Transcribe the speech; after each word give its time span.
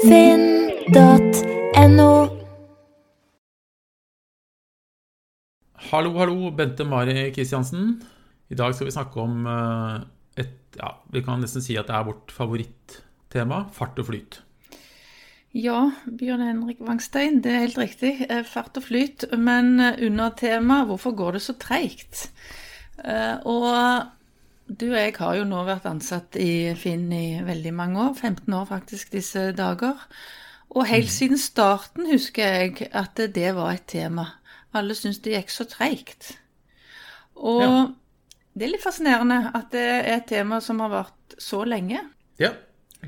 finn.no. 0.00 0.88
Hallo, 5.92 6.14
hallo, 6.16 6.50
Bente 6.56 6.84
Mari 6.88 7.32
Kristiansen. 7.34 8.00
I 8.48 8.54
dag 8.56 8.74
skal 8.74 8.88
vi 8.88 8.94
snakke 8.94 9.20
om 9.20 9.46
eh, 9.48 10.00
et 10.40 10.78
ja, 10.78 10.94
Vi 11.12 11.20
kan 11.24 11.40
nesten 11.42 11.62
si 11.64 11.76
at 11.76 11.88
det 11.90 11.96
er 11.98 12.08
vårt 12.08 12.32
favorittema 12.32 13.66
fart 13.76 14.00
og 14.00 14.06
flyt. 14.08 14.40
Ja, 15.52 15.90
Bjørn 16.08 16.40
Henrik 16.46 16.80
Wangstein, 16.80 17.42
det 17.44 17.52
er 17.52 17.64
helt 17.66 17.80
riktig. 17.80 18.12
Eh, 18.30 18.44
Fart 18.48 18.76
og 18.80 18.84
flyt. 18.88 19.28
Men 19.36 19.80
eh, 19.80 20.00
under 20.08 20.30
temaet 20.32 20.86
'Hvorfor 20.88 21.12
går 21.16 21.30
det 21.36 21.42
så 21.44 21.52
treigt?' 21.60 22.30
Eh, 23.04 23.36
Og 23.44 24.06
du 24.80 24.86
og 24.92 24.98
jeg 24.98 25.14
har 25.18 25.34
jo 25.36 25.44
nå 25.48 25.62
vært 25.66 25.86
ansatt 25.90 26.36
i 26.40 26.72
Finn 26.78 27.08
i 27.12 27.40
veldig 27.44 27.72
mange 27.74 28.00
år. 28.08 28.14
15 28.14 28.54
år 28.54 28.64
faktisk 28.70 29.12
disse 29.12 29.52
dager. 29.56 29.98
Og 30.72 30.86
helt 30.88 31.10
siden 31.12 31.38
starten 31.38 32.06
husker 32.08 32.42
jeg 32.56 32.88
at 32.96 33.16
det 33.34 33.50
var 33.56 33.74
et 33.74 33.86
tema. 33.90 34.26
Alle 34.74 34.94
syntes 34.96 35.20
det 35.24 35.34
gikk 35.36 35.50
så 35.52 35.66
treigt. 35.68 36.32
Og 37.36 37.62
Ja. 37.62 37.86
det 38.56 38.66
er 38.66 38.72
litt 38.72 38.84
fascinerende 38.84 39.50
at 39.54 39.70
det 39.72 39.82
er 39.84 40.16
et 40.16 40.26
tema 40.30 40.60
som 40.60 40.80
har 40.80 40.88
vart 40.88 41.36
så 41.38 41.64
lenge. 41.64 42.00
Ja, 42.40 42.52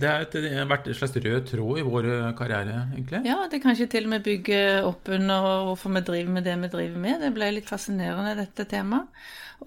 det 0.01 0.55
har 0.57 0.67
vært 0.71 0.89
en 0.91 0.97
slags 0.99 1.17
rød 1.23 1.47
tråd 1.53 1.79
i 1.79 1.87
vår 1.87 2.11
eh, 2.11 2.33
karriere, 2.39 2.81
egentlig. 2.97 3.23
Ja, 3.29 3.45
det 3.51 3.63
kan 3.63 3.77
ikke 3.77 3.93
til 3.93 4.09
og 4.09 4.15
med 4.17 4.27
bygge 4.27 4.61
opp 4.89 5.09
under 5.15 5.49
hvorfor 5.69 5.95
vi 5.95 6.05
driver 6.09 6.35
med 6.35 6.45
det 6.49 6.59
vi 6.65 6.71
driver 6.73 7.01
med. 7.07 7.21
Det 7.23 7.33
ble 7.37 7.51
litt 7.55 7.71
fascinerende, 7.71 8.37
dette 8.43 8.67
temaet. 8.71 9.09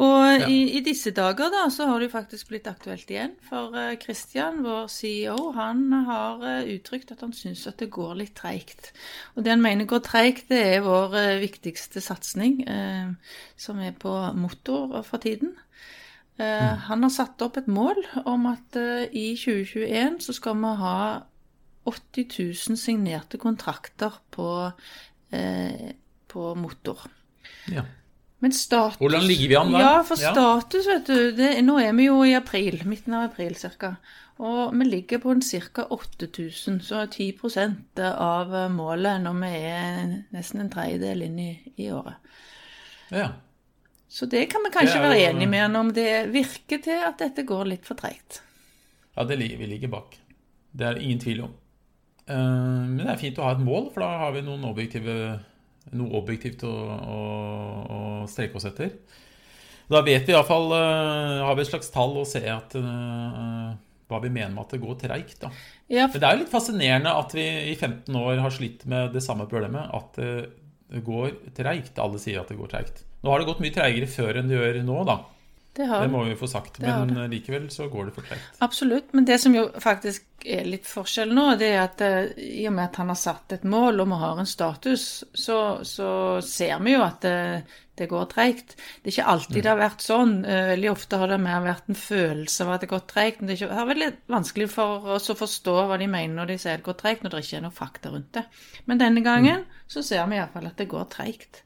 Og 0.03 0.41
Ja. 0.41 0.45
i, 0.51 0.57
i 0.77 0.81
disse 0.85 1.13
dager 1.15 1.49
da, 1.49 1.63
så 1.73 1.87
har 1.89 2.03
det 2.03 2.11
faktisk 2.11 2.49
blitt 2.51 2.67
aktuelt 2.69 3.09
igjen. 3.09 3.31
For 3.47 3.71
Kristian, 3.71 4.03
Christian, 4.03 4.59
vår 4.65 4.89
CEO, 4.91 5.51
han 5.55 5.85
har 6.09 6.43
eh, 6.43 6.73
uttrykt 6.75 7.11
at 7.15 7.23
han 7.23 7.33
syns 7.33 7.63
at 7.69 7.79
det 7.81 7.89
går 7.95 8.17
litt 8.19 8.35
treigt. 8.37 8.91
Og 9.35 9.45
det 9.45 9.55
han 9.55 9.63
mener 9.63 9.87
går 9.89 10.03
treigt, 10.05 10.49
det 10.51 10.59
er 10.75 10.85
vår 10.85 11.15
eh, 11.17 11.39
viktigste 11.41 12.03
satsing, 12.03 12.61
eh, 12.67 13.15
som 13.57 13.79
er 13.79 13.95
på 13.97 14.11
motor 14.37 14.99
for 15.07 15.23
tiden. 15.23 15.55
Eh, 16.39 16.73
Han 16.89 17.03
har 17.03 17.09
satt 17.09 17.41
opp 17.41 17.57
et 17.57 17.67
mål 17.67 17.97
om 18.25 18.45
at 18.51 18.75
eh, 18.77 19.07
i 19.11 19.35
2021 19.35 20.19
så 20.21 20.35
skal 20.37 20.57
vi 20.61 20.73
ha 20.81 20.97
80 21.87 22.27
000 22.69 22.77
signerte 22.77 23.39
kontrakter 23.41 24.19
på, 24.31 24.71
eh, 25.31 25.93
på 26.27 26.51
motor. 26.55 27.07
Ja. 27.71 27.85
Men 28.39 28.53
status 28.53 28.99
Hvordan 29.01 29.23
ligger 29.25 29.47
vi 29.47 29.55
an 29.57 29.71
der? 29.73 29.79
Ja, 29.81 30.01
for 30.05 30.19
Ja. 30.21 30.33
status, 30.33 30.85
vet 30.87 31.07
du 31.07 31.31
det, 31.31 31.63
Nå 31.65 31.79
er 31.79 31.93
vi 31.93 32.05
jo 32.05 32.21
i 32.23 32.35
april, 32.37 32.83
midten 32.85 33.13
av 33.13 33.31
april 33.31 33.55
ca. 33.55 33.95
Og 34.37 34.75
vi 34.77 34.85
ligger 34.85 35.17
på 35.17 35.31
en 35.31 35.41
ca. 35.41 35.87
8000, 35.89 36.81
så 36.81 37.07
10 37.09 38.13
av 38.13 38.71
målet 38.71 39.23
når 39.23 39.39
vi 39.41 39.47
er 39.65 40.23
nesten 40.33 40.61
en 40.61 40.69
tredjedel 40.69 41.23
inn 41.23 41.39
i, 41.39 41.73
i 41.77 41.89
året. 41.89 42.13
ja. 43.11 43.31
Så 44.09 44.25
det 44.31 44.45
kan 44.51 44.63
vi 44.63 44.71
kanskje 44.71 44.97
jo- 44.97 45.03
være 45.03 45.19
enige 45.29 45.49
med 45.51 45.61
han 45.65 45.75
om. 45.75 45.91
Det 45.93 46.29
virker 46.31 46.81
til 46.83 47.03
at 47.03 47.17
dette 47.19 47.43
går 47.45 47.65
litt 47.67 47.85
for 47.85 47.95
treigt. 47.99 48.41
Ja, 49.17 49.23
det 49.23 49.37
ligger, 49.39 49.57
vi 49.57 49.65
ligger 49.65 49.87
bak. 49.91 50.17
Det 50.71 50.85
er 50.87 50.99
ingen 51.01 51.19
tvil 51.19 51.41
om. 51.43 51.53
Eh, 52.27 52.35
Men 52.35 52.97
det 52.97 53.09
er 53.09 53.17
fint 53.17 53.37
å 53.37 53.43
ha 53.43 53.51
et 53.55 53.63
mål, 53.63 53.91
for 53.93 54.01
da 54.01 54.17
har 54.25 54.31
vi 54.35 54.41
noe 54.41 54.59
objektivt 56.19 56.63
å, 56.63 56.73
å, 57.15 57.19
å 57.87 58.27
streke 58.27 58.55
oss 58.59 58.65
etter. 58.65 58.91
Da 59.87 60.01
vet 60.03 60.27
vi 60.27 60.33
iallfall 60.35 60.67
uh, 60.75 61.45
Har 61.47 61.55
vi 61.55 61.63
et 61.63 61.69
slags 61.69 61.89
tall 61.93 62.17
å 62.19 62.25
se 62.27 62.41
at 62.51 62.75
eh, 62.75 63.69
hva 64.07 64.19
vi 64.23 64.31
mener 64.31 64.51
med 64.51 64.65
at 64.65 64.75
det 64.75 64.81
går 64.83 64.97
treigt. 64.99 65.45
Ja, 65.87 66.07
Men 66.07 66.19
det 66.19 66.27
er 66.27 66.35
jo 66.35 66.41
litt 66.43 66.51
fascinerende 66.51 67.11
at 67.15 67.33
vi 67.35 67.43
i 67.71 67.75
15 67.75 68.15
år 68.15 68.39
har 68.43 68.51
slitt 68.55 68.85
med 68.87 69.11
det 69.15 69.23
samme 69.23 69.47
problemet. 69.51 69.87
At 69.95 70.19
det, 70.19 70.31
det 70.91 71.03
går 71.07 71.33
treigt. 71.55 71.99
Alle 71.99 72.19
sier 72.19 72.39
at 72.39 72.51
det 72.51 72.59
går 72.59 72.71
treigt. 72.71 73.03
Nå 73.23 73.31
har 73.33 73.39
det 73.41 73.47
gått 73.49 73.63
mye 73.63 73.73
treigere 73.75 74.07
før 74.11 74.37
enn 74.41 74.47
det 74.51 74.59
gjør 74.59 74.83
nå, 74.85 74.99
da. 75.07 75.15
det 75.77 75.87
har 75.89 76.01
Det 76.05 76.11
må 76.13 76.23
vi 76.27 76.35
få 76.37 76.47
sagt. 76.49 76.79
Men 76.83 77.15
eh, 77.17 77.27
likevel 77.31 77.69
så 77.73 77.87
går 77.89 78.05
det 78.09 78.13
for 78.17 78.27
treigt. 78.29 78.59
Absolutt, 78.65 79.13
men 79.17 79.25
det 79.25 79.39
som 79.41 79.55
jo 79.57 79.67
faktisk 79.81 80.25
er 80.45 80.67
litt 80.69 80.85
forskjell 80.87 81.33
nå, 81.33 81.47
det 81.59 81.71
er 81.73 81.81
at 81.87 82.01
eh, 82.05 82.29
i 82.61 82.67
og 82.69 82.75
med 82.77 82.85
at 82.91 82.95
han 83.01 83.09
har 83.13 83.17
satt 83.19 83.57
et 83.57 83.65
mål 83.67 83.99
og 84.05 84.07
vi 84.13 84.21
har 84.21 84.39
en 84.43 84.47
status, 84.49 85.07
så, 85.33 85.57
så 85.83 86.09
ser 86.45 86.77
vi 86.85 86.93
jo 86.93 87.01
at 87.03 87.19
det, 87.25 87.35
det 87.97 88.07
går 88.11 88.25
treigt. 88.31 88.75
Det 89.01 89.09
er 89.09 89.15
ikke 89.15 89.27
alltid 89.33 89.59
det 89.65 89.71
har 89.73 89.81
vært 89.81 90.05
sånn. 90.05 90.33
Eh, 90.45 90.63
Veldig 90.75 90.91
ofte 90.93 91.17
har 91.23 91.33
det 91.33 91.39
mer 91.41 91.65
vært 91.65 91.89
en 91.89 91.97
følelse 91.97 92.63
av 92.67 92.75
at 92.77 92.85
det 92.85 92.91
går 92.93 93.03
treigt. 93.09 93.41
Men 93.41 93.49
det 93.49 93.57
er 93.57 93.65
ikke- 93.67 93.87
veldig 93.91 94.11
vanskelig 94.37 94.69
for 94.77 95.09
oss 95.17 95.29
å 95.33 95.37
forstå 95.41 95.75
hva 95.89 95.97
de 95.97 96.07
mener 96.07 96.37
når 96.37 96.53
de 96.53 96.57
sier 96.61 96.77
det 96.77 96.85
går 96.85 97.01
treigt, 97.01 97.25
når 97.25 97.33
det 97.33 97.43
ikke 97.47 97.57
er 97.57 97.65
noe 97.65 97.79
fakta 97.81 98.13
rundt 98.13 98.31
det. 98.37 98.45
Men 98.85 99.01
denne 99.01 99.25
gangen 99.25 99.65
så 99.89 100.05
ser 100.05 100.25
vi 100.29 100.37
iallfall 100.37 100.69
at 100.69 100.77
det 100.77 100.89
går 100.93 101.09
treigt. 101.17 101.63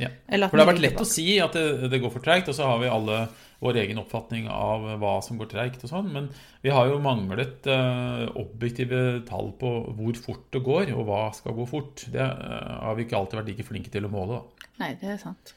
Ja. 0.00 0.10
Eller 0.26 0.48
at 0.48 0.52
For 0.52 0.58
det 0.58 0.64
har 0.64 0.72
vært 0.72 0.82
lett 0.82 0.96
lett 0.96 1.04
å 1.04 1.08
si 1.08 1.26
at 1.42 1.56
det, 1.56 1.90
det 1.92 2.00
går 2.02 2.12
for 2.14 2.24
treigt, 2.24 2.48
og 2.50 2.56
så 2.56 2.68
har 2.68 2.80
vi 2.82 2.90
alle 2.90 3.24
vår 3.64 3.78
egen 3.80 4.00
oppfatning 4.02 4.48
av 4.52 4.84
hva 5.00 5.14
som 5.24 5.38
går 5.40 5.48
treigt 5.52 5.84
og 5.86 5.90
sånn, 5.90 6.10
men 6.12 6.28
vi 6.64 6.72
har 6.74 6.90
jo 6.90 7.00
manglet 7.02 7.64
uh, 7.70 8.26
objektive 8.40 9.22
tall 9.28 9.52
på 9.60 9.70
hvor 9.96 10.18
fort 10.20 10.48
det 10.52 10.64
går, 10.66 10.92
og 10.92 11.06
hva 11.08 11.22
skal 11.36 11.56
gå 11.56 11.66
fort. 11.70 12.04
Det 12.12 12.20
uh, 12.20 12.80
har 12.84 12.98
vi 12.98 13.06
ikke 13.06 13.20
alltid 13.20 13.40
vært 13.40 13.52
like 13.52 13.68
flinke 13.68 13.92
til 13.94 14.08
å 14.08 14.12
måle, 14.12 14.40
da. 14.40 14.68
Nei, 14.82 14.90
det 15.00 15.14
er 15.14 15.22
sant. 15.22 15.54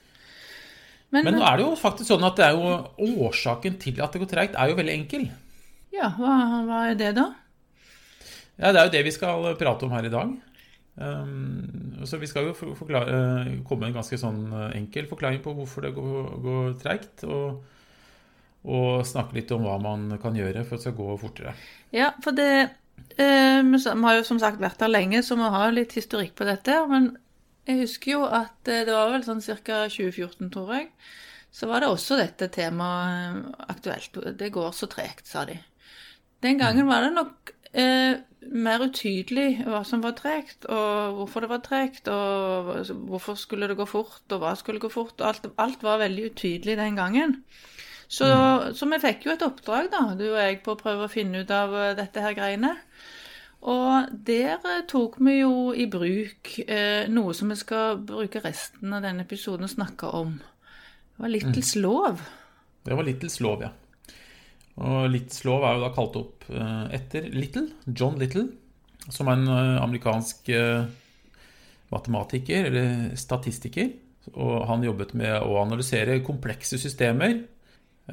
Men, 1.11 1.23
Men 1.23 1.37
nå 1.39 1.43
er 1.47 1.59
det 1.59 1.65
jo 1.65 1.75
faktisk 1.79 2.11
sånn 2.11 2.25
at 2.27 2.39
det 2.39 2.47
er 2.47 2.55
jo 2.55 3.27
årsaken 3.27 3.77
til 3.81 3.99
at 4.03 4.13
det 4.13 4.21
går 4.23 4.31
treigt, 4.31 4.57
er 4.59 4.71
jo 4.71 4.79
veldig 4.79 4.95
enkel. 5.01 5.27
ja, 5.95 6.11
hva, 6.19 6.33
hva 6.67 6.81
er 6.91 6.97
det, 6.99 7.13
da? 7.17 7.29
Ja, 8.57 8.71
det 8.71 8.79
er 8.79 8.87
jo 8.87 8.93
det 8.95 9.03
vi 9.05 9.13
skal 9.15 9.51
prate 9.59 9.87
om 9.87 9.93
her 9.93 10.07
i 10.07 10.13
dag. 10.13 10.31
Um, 10.97 12.06
så 12.09 12.18
vi 12.18 12.28
skal 12.30 12.47
jo 12.50 12.56
forklare, 12.58 13.12
eh, 13.13 13.50
komme 13.68 13.85
med 13.85 13.91
en 13.91 14.00
ganske 14.00 14.18
sånn 14.18 14.47
eh, 14.50 14.78
enkel 14.80 15.06
forklaring 15.06 15.44
på 15.44 15.53
hvorfor 15.53 15.85
det 15.85 15.91
går, 15.94 16.31
går 16.41 16.72
treigt, 16.81 17.22
og, 17.30 17.59
og 18.66 19.06
snakke 19.06 19.38
litt 19.38 19.53
om 19.53 19.68
hva 19.68 19.75
man 19.84 20.09
kan 20.24 20.38
gjøre 20.38 20.66
for 20.66 20.78
at 20.78 20.81
det 20.81 20.88
skal 20.88 20.97
gå 20.97 21.19
fortere. 21.22 21.53
Ja, 21.94 22.09
for 22.25 22.34
det 22.38 22.50
eh, 22.58 23.62
Vi 23.62 23.84
har 24.08 24.18
jo 24.18 24.25
som 24.25 24.41
sagt 24.41 24.62
vært 24.63 24.81
her 24.81 24.90
lenge, 24.90 25.22
så 25.22 25.38
vi 25.38 25.53
har 25.53 25.75
litt 25.75 25.94
historikk 25.97 26.34
på 26.40 26.50
dette. 26.50 26.80
Men 26.90 27.12
jeg 27.68 27.84
husker 27.84 28.16
jo 28.16 28.24
at 28.25 28.69
eh, 28.72 28.85
det 28.88 28.96
var 28.96 29.14
vel 29.14 29.25
sånn 29.28 29.44
ca. 29.44 29.84
2014, 29.91 30.50
tror 30.53 30.74
jeg. 30.79 30.90
Så 31.53 31.69
var 31.69 31.81
det 31.81 31.91
også 31.91 32.18
dette 32.19 32.50
temaet 32.53 33.53
aktuelt. 33.69 34.18
Det 34.40 34.50
går 34.53 34.74
så 34.75 34.90
tregt, 34.91 35.28
sa 35.29 35.46
de. 35.46 35.58
Den 36.41 36.59
gangen 36.62 36.90
var 36.90 37.06
det 37.06 37.14
nok 37.16 37.53
eh, 37.74 38.18
mer 38.52 38.84
utydelig 38.88 39.63
hva 39.68 39.81
som 39.88 40.03
var 40.03 40.16
tregt, 40.18 40.66
og 40.66 41.18
hvorfor 41.19 41.44
det 41.44 41.50
var 41.52 41.63
tregt, 41.66 42.08
og 42.12 42.91
hvorfor 43.09 43.38
skulle 43.40 43.69
det 43.69 43.78
gå 43.80 43.88
fort, 43.90 44.24
og 44.31 44.44
hva 44.44 44.53
skulle 44.59 44.81
gå 44.84 44.91
fort. 44.94 45.16
og 45.19 45.28
Alt, 45.30 45.50
alt 45.58 45.84
var 45.85 46.02
veldig 46.03 46.31
utydelig 46.31 46.78
den 46.80 47.00
gangen. 47.00 47.41
Så, 48.08 48.28
så 48.74 48.88
vi 48.88 49.00
fikk 49.03 49.25
jo 49.28 49.34
et 49.34 49.44
oppdrag, 49.44 49.90
da, 49.91 50.03
du 50.16 50.30
og 50.30 50.40
jeg, 50.40 50.62
på 50.63 50.74
å 50.74 50.80
prøve 50.80 51.08
å 51.08 51.12
finne 51.12 51.44
ut 51.44 51.52
av 51.52 51.74
eh, 51.75 51.96
dette 51.97 52.24
her 52.24 52.35
greiene. 52.38 52.78
Og 53.68 54.13
der 54.28 54.62
eh, 54.64 54.85
tok 54.88 55.18
vi 55.19 55.41
jo 55.41 55.74
i 55.75 55.90
bruk 55.91 56.53
eh, 56.64 57.09
noe 57.12 57.35
som 57.35 57.52
vi 57.52 57.58
skal 57.59 58.00
bruke 58.00 58.41
resten 58.46 58.96
av 58.96 59.03
denne 59.03 59.28
episoden 59.28 59.68
å 59.68 59.72
snakke 59.72 60.12
om. 60.16 60.38
Det 60.40 61.25
var 61.25 61.34
Littles 61.34 61.74
lov. 61.75 62.24
Det 62.88 62.96
var 62.96 63.08
Littles 63.09 63.41
lov, 63.44 63.68
ja. 63.68 63.74
Og 64.77 65.09
Littles 65.09 65.41
lov 65.47 65.65
er 65.65 65.75
jo 65.75 65.83
da 65.85 65.91
kalt 65.95 66.17
opp 66.19 66.47
eh, 66.53 66.85
etter 66.97 67.27
Little, 67.33 67.65
John 67.88 68.17
Little, 68.21 68.45
som 69.09 69.29
er 69.29 69.39
en 69.39 69.49
eh, 69.49 69.77
amerikansk 69.81 70.51
eh, 70.53 70.85
matematiker, 71.93 72.69
eller 72.69 73.17
statistiker. 73.17 73.89
Og 74.35 74.67
han 74.69 74.83
jobbet 74.85 75.16
med 75.17 75.33
å 75.39 75.61
analysere 75.63 76.19
komplekse 76.25 76.79
systemer 76.81 77.39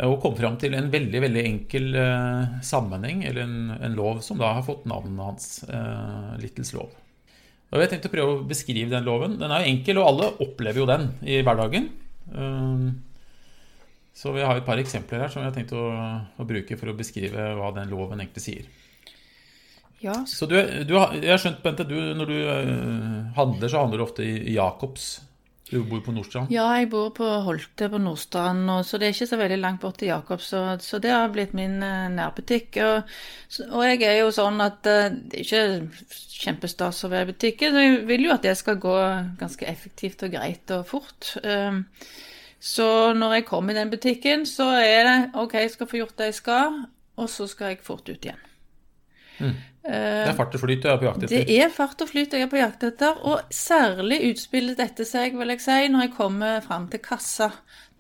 og 0.03 0.17
kom 0.23 0.33
fram 0.35 0.57
til 0.59 0.75
en 0.75 0.89
veldig 0.91 1.21
veldig 1.23 1.43
enkel 1.47 1.85
sammenheng, 2.67 3.21
eller 3.29 3.45
en, 3.45 3.59
en 3.77 3.93
lov, 3.95 4.19
som 4.27 4.41
da 4.41 4.49
har 4.57 4.65
fått 4.67 4.89
navnet 4.91 5.23
hans, 5.23 5.45
Littles 6.43 6.73
lov. 6.75 6.89
Og 7.71 7.79
jeg 7.79 7.93
tenkte 7.93 8.11
å 8.11 8.15
prøve 8.15 8.33
å 8.33 8.47
beskrive 8.51 8.91
den 8.91 9.07
loven. 9.07 9.37
Den 9.39 9.55
er 9.55 9.63
jo 9.63 9.71
enkel, 9.71 10.01
og 10.03 10.09
alle 10.09 10.33
opplever 10.43 10.83
jo 10.83 10.89
den 10.91 11.07
i 11.23 11.39
hverdagen. 11.47 11.87
Så 14.15 14.31
vi 14.35 14.45
har 14.47 14.57
et 14.61 14.67
par 14.67 14.79
eksempler 14.79 15.25
her 15.25 15.33
som 15.33 15.43
jeg 15.43 15.51
har 15.51 15.57
tenkt 15.57 15.75
å, 15.75 15.85
å 16.39 16.47
bruke 16.47 16.77
for 16.79 16.93
å 16.93 16.97
beskrive 16.97 17.49
hva 17.59 17.73
den 17.75 17.91
loven 17.91 18.23
egentlig 18.23 18.45
sier. 18.45 18.69
Ja, 20.05 20.15
Så 20.29 20.47
du, 20.47 20.57
du 20.85 20.95
har- 20.99 21.15
jeg 21.17 21.31
har 21.33 21.41
skjønt, 21.41 21.63
Bente, 21.65 21.85
du, 21.89 21.97
når 22.15 22.27
du 22.31 22.39
eh, 22.45 23.31
handler, 23.39 23.69
så 23.73 23.81
handler 23.83 23.99
du 23.99 24.05
ofte 24.05 24.27
i 24.27 24.53
Jacobs. 24.55 25.15
Du 25.71 25.79
bor 25.89 26.03
på 26.05 26.13
Nordstrand. 26.13 26.51
Ja, 26.53 26.67
jeg 26.77 26.91
bor 26.93 27.09
på 27.17 27.25
Holte 27.47 27.89
på 27.91 27.99
Nordstrand, 27.99 28.69
og, 28.71 28.83
så 28.87 28.99
det 29.01 29.09
er 29.09 29.15
ikke 29.17 29.27
så 29.31 29.39
veldig 29.41 29.57
langt 29.63 29.81
bort 29.83 29.97
til 29.99 30.11
Jacobs. 30.13 30.51
Så, 30.53 30.61
så 30.85 31.01
det 31.03 31.11
har 31.15 31.33
blitt 31.33 31.55
min 31.57 31.79
eh, 31.83 32.11
nærbutikk. 32.13 32.77
Og, 32.85 33.17
og 33.71 33.87
jeg 33.89 34.03
er 34.11 34.19
jo 34.21 34.29
sånn 34.37 34.61
at 34.63 34.87
eh, 34.93 35.09
det 35.33 35.41
er 35.41 35.47
ikke 35.49 36.13
kjempestas 36.45 37.01
å 37.09 37.11
være 37.11 37.31
i 37.31 37.33
butikken. 37.33 37.73
Så 37.75 37.87
jeg 37.87 38.05
vil 38.13 38.29
jo 38.29 38.35
at 38.37 38.45
det 38.45 38.55
skal 38.61 38.79
gå 38.83 38.95
ganske 39.41 39.67
effektivt 39.73 40.23
og 40.29 40.37
greit 40.37 40.77
og 40.77 40.85
fort. 40.93 41.33
Um, 41.43 41.81
så 42.65 42.89
når 43.13 43.39
jeg 43.39 43.45
kommer 43.51 43.75
i 43.75 43.77
den 43.77 43.93
butikken, 43.93 44.47
så 44.49 44.71
er 44.81 45.05
det 45.05 45.17
OK, 45.37 45.59
jeg 45.61 45.73
skal 45.75 45.89
få 45.91 46.01
gjort 46.01 46.19
det 46.19 46.31
jeg 46.31 46.41
skal, 46.41 46.83
og 47.21 47.31
så 47.31 47.47
skal 47.51 47.75
jeg 47.75 47.85
fort 47.85 48.09
ut 48.09 48.17
igjen. 48.17 48.43
Det 49.85 49.93
er 49.93 50.33
fart 50.33 50.55
og 50.57 50.63
flyt 50.63 50.81
du 50.81 50.87
er 50.89 50.97
på 50.97 51.05
jakt 51.05 51.27
etter? 51.27 51.43
Det 51.45 51.57
er 51.61 51.73
fart 51.75 52.01
og 52.01 52.09
flyt 52.09 52.33
jeg 52.33 52.47
er 52.47 52.49
på 52.49 52.57
jakt 52.57 52.87
etter, 52.89 53.19
og 53.29 53.53
særlig 53.53 54.23
utspillet 54.31 54.79
dette 54.81 55.05
seg, 55.05 55.37
vil 55.37 55.53
jeg 55.53 55.61
si, 55.61 55.77
når 55.93 56.07
jeg 56.07 56.15
kommer 56.17 56.63
fram 56.65 56.87
til 56.93 57.03
kassa. 57.05 57.51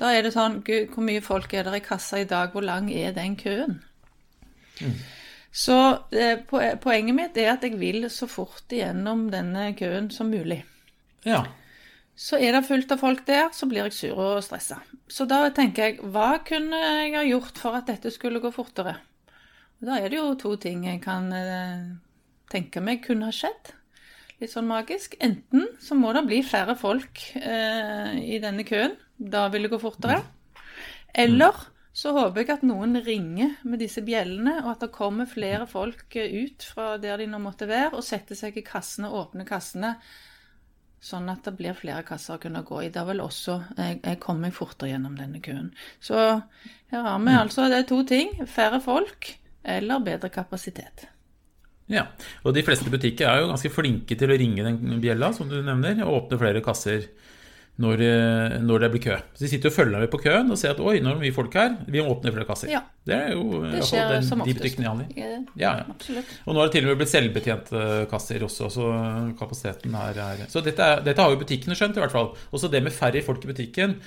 Da 0.01 0.15
er 0.15 0.25
det 0.25 0.33
sånn 0.33 0.63
Gud, 0.65 0.95
hvor 0.95 1.05
mye 1.05 1.25
folk 1.25 1.53
er 1.53 1.69
der 1.69 1.77
i 1.77 1.83
kassa 1.85 2.23
i 2.23 2.29
dag? 2.31 2.55
Hvor 2.57 2.65
lang 2.65 2.89
er 2.89 3.13
den 3.17 3.37
køen? 3.37 3.83
Så 5.55 5.77
eh, 6.17 6.41
poenget 6.49 7.15
mitt 7.15 7.37
er 7.39 7.53
at 7.53 7.69
jeg 7.69 7.77
vil 7.79 8.09
så 8.11 8.27
fort 8.33 8.73
igjennom 8.73 9.29
denne 9.35 9.69
køen 9.77 10.09
som 10.11 10.33
mulig. 10.33 10.63
Ja. 11.29 11.45
Så 12.15 12.39
er 12.39 12.55
det 12.55 12.67
fullt 12.69 12.93
av 12.95 13.01
folk 13.03 13.25
der, 13.27 13.49
så 13.51 13.67
blir 13.67 13.89
jeg 13.89 13.97
sur 13.97 14.21
og 14.23 14.43
stressa. 14.47 14.79
Så 15.11 15.27
da 15.27 15.49
tenker 15.55 15.89
jeg, 15.89 16.11
hva 16.15 16.39
kunne 16.47 16.79
jeg 16.79 17.15
ha 17.17 17.25
gjort 17.27 17.59
for 17.59 17.79
at 17.79 17.91
dette 17.91 18.13
skulle 18.15 18.43
gå 18.43 18.53
fortere? 18.55 18.97
Og 19.81 19.89
Da 19.89 19.99
er 19.99 20.13
det 20.13 20.21
jo 20.21 20.35
to 20.39 20.55
ting 20.57 20.87
jeg 20.87 21.03
kan 21.03 21.27
eh, 21.35 21.89
tenke 22.53 22.81
meg 22.85 23.03
kunne 23.05 23.29
ha 23.29 23.35
skjedd. 23.35 23.75
Litt 24.39 24.53
sånn 24.55 24.71
magisk. 24.71 25.19
Enten 25.23 25.67
så 25.83 25.99
må 25.99 26.13
det 26.15 26.25
bli 26.29 26.41
færre 26.47 26.77
folk 26.79 27.21
eh, 27.39 28.15
i 28.23 28.39
denne 28.43 28.67
køen. 28.67 28.95
Da 29.19 29.49
vil 29.51 29.67
det 29.67 29.75
gå 29.75 29.81
fortere. 29.83 30.23
Eller 31.15 31.59
så 31.95 32.11
håper 32.15 32.43
jeg 32.43 32.51
at 32.57 32.65
noen 32.67 32.99
ringer 33.07 33.53
med 33.63 33.79
disse 33.83 34.03
bjellene, 34.03 34.57
og 34.65 34.73
at 34.73 34.87
det 34.87 34.95
kommer 34.95 35.31
flere 35.31 35.67
folk 35.71 36.15
eh, 36.19 36.47
ut 36.47 36.67
fra 36.67 36.95
der 37.03 37.23
de 37.23 37.29
nå 37.31 37.43
måtte 37.43 37.69
være, 37.71 37.93
og 37.99 38.07
setter 38.07 38.39
seg 38.39 38.59
i 38.59 38.67
kassene, 38.67 39.11
åpner 39.11 39.47
kassene, 39.47 39.97
sånn 41.05 41.29
at 41.29 41.45
det 41.45 41.55
blir 41.59 41.77
flere 41.77 42.05
kasser 42.07 42.39
å 42.39 42.43
kunne 42.43 42.65
gå 42.65 42.83
i. 42.87 42.93
Da 42.93 43.05
vil 43.09 43.21
også 43.21 43.59
jeg, 43.77 44.01
jeg 44.01 44.21
komme 44.23 44.49
meg 44.49 44.57
fortere 44.57 44.95
gjennom 44.95 45.19
denne 45.19 45.43
køen. 45.45 45.73
Så 46.01 46.17
her 46.17 47.05
har 47.05 47.19
vi 47.21 47.35
altså 47.37 47.69
det 47.69 47.83
er 47.83 47.91
to 47.91 48.01
ting. 48.09 48.33
Færre 48.49 48.81
folk 48.85 49.35
eller 49.65 50.05
bedre 50.05 50.31
kapasitet. 50.33 51.07
ja. 51.93 52.07
Og 52.45 52.55
de 52.57 52.65
fleste 52.65 52.93
butikker 52.93 53.29
er 53.29 53.43
jo 53.43 53.53
ganske 53.53 53.73
flinke 53.73 54.17
til 54.17 54.33
å 54.33 54.39
ringe 54.41 54.65
den 54.65 55.01
bjella, 55.01 55.33
som 55.37 55.49
du 55.49 55.61
nevner, 55.63 56.03
og 56.05 56.25
åpne 56.25 56.41
flere 56.41 56.65
kasser 56.65 57.09
når, 57.83 58.01
eh, 58.07 58.57
når 58.63 58.85
det 58.85 58.91
blir 58.93 59.03
kø. 59.03 59.17
Så 59.35 59.45
de 59.45 59.51
sitter 59.51 59.71
og 59.73 59.75
følger 59.75 60.03
med 60.05 60.11
på 60.13 60.21
køen 60.23 60.51
og 60.55 60.59
ser 60.61 60.77
at 60.77 60.81
oi, 60.83 61.01
nå 61.03 61.11
er 61.11 61.19
det 61.19 61.25
mye 61.25 61.35
folk 61.35 61.55
her, 61.59 61.73
vi 61.91 62.03
må 62.03 62.13
åpne 62.15 62.31
flere 62.31 62.47
kasser. 62.47 62.71
Ja. 62.71 62.85
Det 63.05 63.17
er 63.17 63.33
jo 63.35 63.63
Det 63.65 63.83
skjer 63.89 64.13
den, 64.15 64.27
som 64.27 64.43
de 64.45 64.55
oftest. 64.55 64.79
i. 64.79 64.85
Ja, 65.21 65.35
Ja. 65.59 65.73
Og 66.47 66.55
nå 66.55 66.61
har 66.61 66.69
det 66.71 66.77
til 66.77 66.87
og 66.87 66.93
med 66.93 67.01
blitt 67.03 67.13
selvbetjente 67.13 67.85
kasser 68.11 68.47
også, 68.47 68.71
så 68.71 68.91
kapasiteten 69.39 69.95
her 69.95 70.15
er 70.15 70.47
Så 70.49 70.63
dette, 70.63 70.79
er, 70.79 71.03
dette 71.03 71.21
har 71.21 71.31
jo 71.31 71.41
butikkene 71.43 71.75
skjønt, 71.75 71.97
i 71.99 72.05
hvert 72.05 72.15
fall. 72.15 72.37
Også 72.53 72.71
det 72.71 72.83
med 72.83 72.93
færre 72.93 73.23
folk 73.23 73.43
i 73.45 73.51
butikken. 73.53 73.99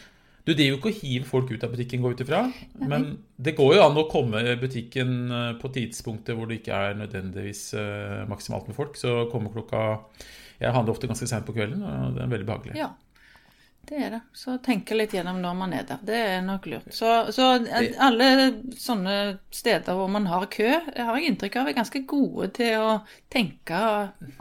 Du 0.48 0.54
driver 0.54 0.70
jo 0.70 0.78
ikke 0.80 0.92
og 0.94 1.00
hiver 1.02 1.28
folk 1.28 1.50
ut 1.52 1.64
av 1.66 1.74
butikken, 1.76 2.02
går 2.02 2.14
ut 2.16 2.22
ifra. 2.24 2.46
Men 2.80 3.18
det 3.36 3.58
går 3.58 3.74
jo 3.76 3.82
an 3.84 4.00
å 4.00 4.08
komme 4.08 4.40
i 4.48 4.56
butikken 4.56 5.10
eh, 5.28 5.50
på 5.60 5.68
tidspunktet 5.76 6.38
hvor 6.38 6.48
det 6.48 6.62
ikke 6.62 6.72
er 6.72 6.96
nødvendigvis 7.02 7.74
eh, 7.76 8.22
maksimalt 8.32 8.70
med 8.72 8.78
folk. 8.78 8.96
Så 8.96 9.26
kommer 9.34 9.52
klokka 9.52 10.00
Jeg 10.62 10.72
handler 10.72 10.96
ofte 10.96 11.10
ganske 11.12 11.28
seint 11.28 11.46
på 11.46 11.54
kvelden, 11.54 11.84
og 11.84 12.16
det 12.16 12.24
er 12.24 12.32
veldig 12.32 12.48
behagelig. 12.48 12.78
Ja, 12.80 12.88
det 13.88 14.00
er 14.04 14.14
det. 14.18 14.20
Så 14.36 14.58
tenke 14.64 14.96
litt 14.98 15.14
gjennom 15.16 15.40
når 15.42 15.56
man 15.56 15.74
er 15.78 15.86
der. 15.88 16.02
Det 16.04 16.18
er 16.34 16.42
nok 16.44 16.68
lurt. 16.68 16.90
Så, 16.96 17.12
så 17.36 17.54
alle 18.04 18.30
sånne 18.76 19.16
steder 19.54 19.96
hvor 19.96 20.12
man 20.12 20.28
har 20.28 20.48
kø, 20.52 20.70
har 20.98 21.20
jeg 21.20 21.32
inntrykk 21.32 21.60
av 21.62 21.72
er 21.72 21.78
ganske 21.78 22.04
gode 22.10 22.50
til 22.60 22.84
å 22.84 22.94
tenke 23.32 23.80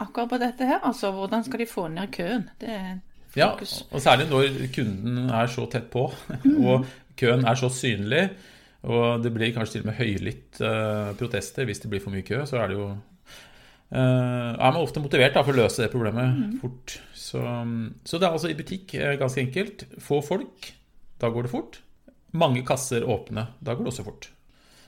akkurat 0.03 0.33
på 0.33 0.41
dette 0.43 0.69
her. 0.69 0.83
Altså 0.83 1.13
hvordan 1.15 1.47
skal 1.47 1.63
de 1.63 1.69
få 1.71 1.87
ned 1.95 2.11
køen? 2.17 2.49
Det 2.61 2.73
er 2.75 2.97
Ja, 3.37 3.51
og 3.53 4.01
særlig 4.01 4.31
når 4.31 4.63
kunden 4.73 5.27
er 5.29 5.51
så 5.53 5.67
tett 5.69 5.91
på, 5.93 6.07
og 6.09 6.87
køen 7.21 7.45
er 7.45 7.59
så 7.61 7.69
synlig, 7.69 8.31
og 8.87 9.21
det 9.21 9.33
blir 9.35 9.53
kanskje 9.53 9.77
til 9.77 9.85
og 9.85 9.91
med 9.91 9.99
høylytt 9.99 10.61
eh, 10.65 11.11
protester 11.21 11.69
hvis 11.69 11.83
det 11.83 11.91
blir 11.93 12.01
for 12.01 12.15
mye 12.15 12.25
kø, 12.25 12.41
så 12.49 12.63
er 12.63 12.71
det 12.71 12.79
jo 12.79 12.87
er 13.95 14.73
man 14.73 14.83
ofte 14.83 15.03
motivert 15.03 15.37
da, 15.37 15.45
for 15.47 15.55
å 15.55 15.63
løse 15.63 15.85
det 15.85 15.93
problemet 15.93 16.57
fort. 16.63 16.97
Så, 17.15 17.43
så 18.07 18.19
det 18.19 18.27
er 18.27 18.33
altså 18.35 18.51
i 18.51 18.57
butikk 18.59 18.97
eh, 18.99 19.15
ganske 19.21 19.43
enkelt. 19.43 19.87
Få 20.03 20.21
folk, 20.25 20.73
da 21.23 21.31
går 21.33 21.47
det 21.47 21.53
fort. 21.53 21.79
Mange 22.37 22.65
kasser 22.67 23.07
åpne, 23.07 23.49
da 23.61 23.77
går 23.77 23.87
det 23.87 23.93
også 23.95 24.07
fort. 24.07 24.31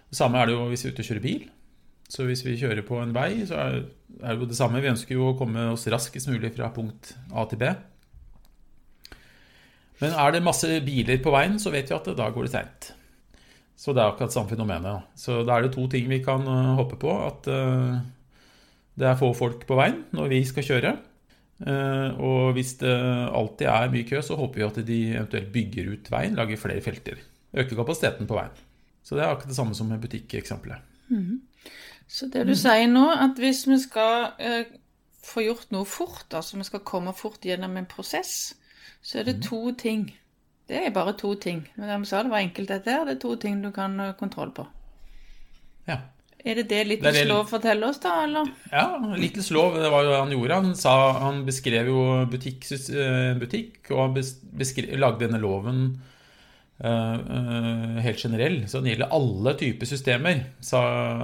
Det 0.09 0.19
samme 0.19 0.41
er 0.41 0.49
det 0.49 0.56
jo 0.56 0.67
hvis 0.71 0.85
vi 0.85 0.91
er 0.91 0.97
ute 0.97 1.05
og 1.05 1.11
kjører 1.11 1.25
bil. 1.25 1.47
Så 2.09 2.25
hvis 2.25 2.43
vi 2.47 2.56
kjører 2.56 2.87
på 2.89 2.99
en 3.03 3.12
vei, 3.12 3.31
så 3.47 3.59
er 3.61 3.79
det 3.79 4.39
jo 4.41 4.49
det 4.49 4.56
samme. 4.56 4.81
Vi 4.81 4.91
ønsker 4.91 5.15
jo 5.15 5.31
å 5.31 5.37
komme 5.39 5.69
oss 5.75 5.87
raskest 5.93 6.31
mulig 6.31 6.55
fra 6.56 6.71
punkt 6.73 7.12
A 7.37 7.44
til 7.51 7.61
B. 7.61 7.73
Men 9.99 10.15
er 10.15 10.33
det 10.33 10.44
masse 10.47 10.71
biler 10.87 11.19
på 11.21 11.35
veien, 11.35 11.59
så 11.61 11.73
vet 11.75 11.91
vi 11.91 11.97
at 11.97 12.09
da 12.17 12.31
går 12.33 12.47
det 12.47 12.55
seint. 12.55 12.93
Så 13.79 13.93
det 13.94 14.03
er 14.03 14.11
akkurat 14.11 14.35
samme 14.35 14.51
fenomenet. 14.51 15.11
Så 15.19 15.43
da 15.47 15.59
er 15.59 15.67
det 15.67 15.75
to 15.77 15.85
ting 15.91 16.09
vi 16.11 16.23
kan 16.25 16.47
hoppe 16.79 16.97
på. 16.99 17.12
At 17.29 17.47
det 18.99 19.06
er 19.09 19.19
få 19.21 19.31
folk 19.37 19.65
på 19.69 19.77
veien 19.79 20.03
når 20.17 20.31
vi 20.33 20.41
skal 20.49 20.67
kjøre. 20.67 20.93
Eh, 21.67 22.21
Og 22.23 22.53
hvis 22.56 22.75
det 22.83 22.95
alltid 23.35 23.67
er 23.71 23.91
mye 23.93 24.06
kø, 24.09 24.21
så 24.23 24.37
håper 24.39 24.61
vi 24.61 24.67
at 24.69 24.81
de 24.87 24.99
eventuelt 25.17 25.53
bygger 25.55 25.93
ut 25.95 26.11
veien, 26.15 26.37
lager 26.39 26.61
flere 26.61 26.83
felter. 26.85 27.19
Øker 27.55 27.77
kapasiteten 27.81 28.27
på 28.29 28.37
veien. 28.39 28.55
Så 29.03 29.17
det 29.17 29.25
er 29.25 29.33
akkurat 29.33 29.49
det 29.49 29.56
samme 29.56 29.75
som 29.75 29.89
med 29.89 30.00
butikkeksempelet. 30.05 30.85
Så 32.09 32.29
det 32.33 32.47
du 32.49 32.55
sier 32.56 32.87
nå, 32.89 33.06
at 33.11 33.39
hvis 33.41 33.67
vi 33.69 33.79
skal 33.81 34.33
eh, 34.39 34.65
få 35.25 35.44
gjort 35.44 35.71
noe 35.75 35.85
fort, 35.89 36.27
altså 36.35 36.56
vi 36.61 36.65
skal 36.69 36.85
komme 36.85 37.12
fort 37.17 37.44
gjennom 37.44 37.77
en 37.77 37.89
prosess, 37.89 38.55
så 39.03 39.21
er 39.21 39.29
det 39.29 39.43
to 39.44 39.73
ting. 39.79 40.09
Det 40.69 40.77
er 40.87 40.93
bare 40.93 41.15
to 41.17 41.35
ting. 41.35 41.62
Men 41.77 41.89
de 41.89 42.06
sa 42.09 42.23
det 42.23 42.33
var 42.33 42.44
enkelt 42.44 42.69
dette 42.69 42.93
her, 42.93 43.05
det 43.09 43.17
er 43.17 43.23
to 43.25 43.35
ting 43.41 43.62
du 43.65 43.71
kan 43.73 43.99
ha 44.01 44.12
kontroll 44.12 44.53
på. 44.56 44.67
Ja. 45.89 45.99
Er 46.46 46.61
det 46.61 46.69
det 46.70 46.85
Little 46.87 47.11
Det 47.12 47.25
lov 47.26 47.49
forteller 47.50 47.90
oss, 47.90 47.99
da, 48.02 48.12
eller? 48.23 48.50
Ja, 48.70 49.14
Littles 49.19 49.50
lov, 49.55 49.75
det 49.75 49.90
var 49.90 50.05
jo 50.06 50.12
det 50.12 50.20
han 50.20 50.35
gjorde. 50.37 50.61
Han, 50.62 50.76
sa, 50.79 50.94
han 51.19 51.43
beskrev 51.46 51.90
jo 51.90 52.05
butikk, 52.31 52.69
eh, 52.94 53.32
butikk 53.38 53.90
og 53.90 54.05
han 54.05 54.14
beskrev, 54.61 54.94
lagde 55.02 55.25
denne 55.26 55.40
loven 55.43 55.82
uh, 56.85 57.17
uh, 57.19 57.99
helt 58.05 58.23
generell. 58.23 58.61
Så 58.70 58.79
den 58.79 58.93
gjelder 58.93 59.11
alle 59.19 59.56
typer 59.58 59.90
systemer, 59.90 60.44
sa, 60.62 60.82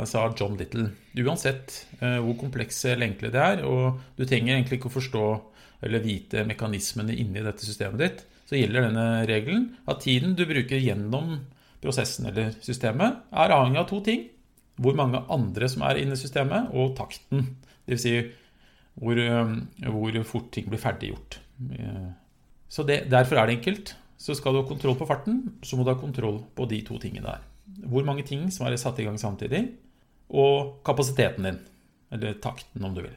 sa 0.08 0.26
John 0.34 0.58
Little. 0.58 0.90
Uansett 1.22 1.78
uh, 2.00 2.18
hvor 2.18 2.34
komplekse 2.42 2.96
eller 2.96 3.12
enkle 3.12 3.30
det 3.34 3.46
er. 3.54 3.64
Og 3.70 4.02
du 4.18 4.26
trenger 4.26 4.56
egentlig 4.56 4.80
ikke 4.80 4.90
å 4.90 4.98
forstå 4.98 5.26
eller 5.84 6.02
vite 6.02 6.42
mekanismene 6.48 7.14
inni 7.14 7.44
dette 7.44 7.62
systemet 7.62 8.02
ditt. 8.02 8.26
Så 8.50 8.58
gjelder 8.58 8.88
denne 8.88 9.08
regelen 9.30 9.70
at 9.86 10.02
tiden 10.02 10.34
du 10.34 10.42
bruker 10.48 10.80
gjennom 10.82 11.38
prosessen 11.84 12.26
eller 12.30 12.54
systemet, 12.64 13.20
er 13.30 13.52
avhengig 13.52 13.82
av 13.82 13.90
to 13.90 13.98
ting 14.04 14.30
hvor 14.76 14.96
mange 14.98 15.20
andre 15.30 15.68
som 15.70 15.82
er 15.86 16.00
inne 16.02 16.16
i 16.16 16.20
systemet, 16.20 16.70
og 16.74 16.96
takten. 16.98 17.44
Dvs. 17.88 18.02
Si 18.02 18.14
hvor, 18.94 19.18
hvor 19.90 20.18
fort 20.26 20.50
ting 20.54 20.68
blir 20.70 20.78
ferdiggjort. 20.82 21.38
Eh, 21.78 22.10
Så 22.74 22.82
det, 22.86 23.04
derfor 23.10 23.36
er 23.38 23.46
det 23.46 23.58
enkelt. 23.58 23.94
Så 24.18 24.34
skal 24.34 24.52
du 24.54 24.62
ha 24.62 24.66
kontroll 24.66 24.96
på 24.98 25.06
farten, 25.06 25.52
så 25.62 25.76
må 25.76 25.84
du 25.84 25.90
ha 25.92 25.98
kontroll 26.00 26.40
på 26.56 26.66
de 26.70 26.80
to 26.86 26.98
tingene 26.98 27.26
der. 27.26 27.42
Hvor 27.90 28.04
mange 28.06 28.22
ting 28.26 28.50
som 28.50 28.66
er 28.66 28.76
satt 28.80 28.98
i 28.98 29.04
gang 29.04 29.18
samtidig, 29.20 29.68
og 30.30 30.80
kapasiteten 30.86 31.44
din. 31.44 31.58
Eller 32.12 32.34
takten, 32.42 32.82
om 32.84 32.94
du 32.94 33.02
vil. 33.02 33.14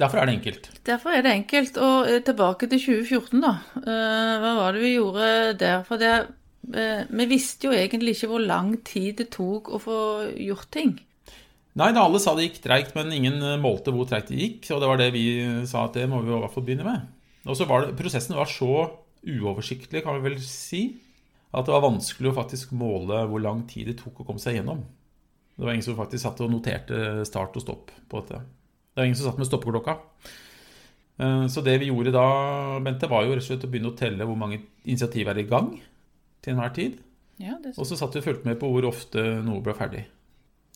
Derfor 0.00 0.18
er 0.18 0.26
det 0.26 0.34
enkelt. 0.38 0.68
Derfor 0.86 1.10
er 1.12 1.22
det 1.22 1.32
enkelt. 1.34 1.76
Og 1.76 2.08
eh, 2.08 2.20
tilbake 2.24 2.68
til 2.70 2.80
2014, 2.80 3.40
da. 3.44 3.52
Eh, 3.76 4.34
Hva 4.44 4.52
var 4.58 4.72
det 4.76 4.82
vi 4.84 4.94
gjorde 4.96 5.28
der? 5.60 5.82
For 5.84 6.00
det, 6.00 6.12
vi 6.64 7.26
visste 7.28 7.68
jo 7.68 7.74
egentlig 7.76 8.14
ikke 8.16 8.30
hvor 8.30 8.44
lang 8.44 8.76
tid 8.86 9.18
det 9.20 9.30
tok 9.34 9.68
å 9.74 9.80
få 9.82 9.98
gjort 10.40 10.70
ting. 10.74 10.94
Nei, 11.74 11.90
da 11.90 12.04
alle 12.06 12.20
sa 12.22 12.36
det 12.36 12.46
gikk 12.46 12.60
treigt, 12.62 12.92
men 12.94 13.10
ingen 13.14 13.40
eh, 13.42 13.58
målte 13.60 13.90
hvor 13.94 14.06
treigt 14.06 14.30
det 14.30 14.38
gikk. 14.38 14.68
Og 14.74 14.82
det 14.82 14.90
var 14.90 15.00
det 15.00 15.08
vi 15.16 15.24
sa 15.66 15.88
at 15.88 15.96
det 15.98 16.06
må 16.10 16.20
vi 16.22 16.30
i 16.30 16.36
hvert 16.36 16.54
fall 16.54 16.66
begynne 16.66 16.86
med. 16.86 17.08
Og 17.50 17.58
så 17.58 17.66
var 17.68 17.84
det, 17.84 17.96
Prosessen 17.98 18.38
var 18.38 18.50
så 18.50 18.70
uoversiktlig, 19.24 20.04
kan 20.04 20.20
vi 20.20 20.28
vel 20.28 20.38
si, 20.44 20.84
at 21.54 21.66
det 21.66 21.74
var 21.74 21.84
vanskelig 21.86 22.30
å 22.30 22.36
faktisk 22.36 22.74
måle 22.78 23.24
hvor 23.30 23.42
lang 23.42 23.64
tid 23.70 23.90
det 23.90 23.98
tok 23.98 24.22
å 24.22 24.26
komme 24.28 24.42
seg 24.42 24.60
gjennom. 24.60 24.84
Det 25.54 25.66
var 25.66 25.74
ingen 25.74 25.86
som 25.86 25.98
faktisk 25.98 26.22
satt 26.22 26.42
og 26.44 26.50
noterte 26.50 27.24
start 27.26 27.58
og 27.58 27.62
stopp 27.62 27.92
på 28.10 28.22
dette. 28.22 28.40
Det 28.94 29.00
var 29.00 29.08
ingen 29.08 29.18
som 29.18 29.28
satt 29.28 29.40
med 29.42 29.50
stoppeklokka. 29.50 29.96
Eh, 31.18 31.46
Så 31.50 31.64
det 31.66 31.74
vi 31.82 31.90
gjorde 31.90 32.14
da, 32.14 32.28
Bente, 32.86 33.10
var 33.10 33.26
jo 33.26 33.34
rett 33.34 33.42
og 33.42 33.50
slett 33.50 33.66
å 33.66 33.72
begynne 33.72 33.90
å 33.90 33.98
telle 33.98 34.28
hvor 34.30 34.38
mange 34.38 34.62
initiativ 34.86 35.26
er 35.32 35.42
i 35.42 35.48
gang 35.50 35.74
til 36.44 36.54
enhver 36.54 36.74
tid. 36.76 37.00
Ja, 37.42 37.56
det 37.62 37.74
Og 37.74 37.88
så 37.88 37.96
satt 37.98 38.14
vi 38.14 38.22
og 38.22 38.28
fulgte 38.28 38.48
med 38.48 38.60
på 38.60 38.68
hvor 38.70 38.86
ofte 38.92 39.24
noe 39.42 39.64
ble 39.64 39.74
ferdig. 39.76 40.04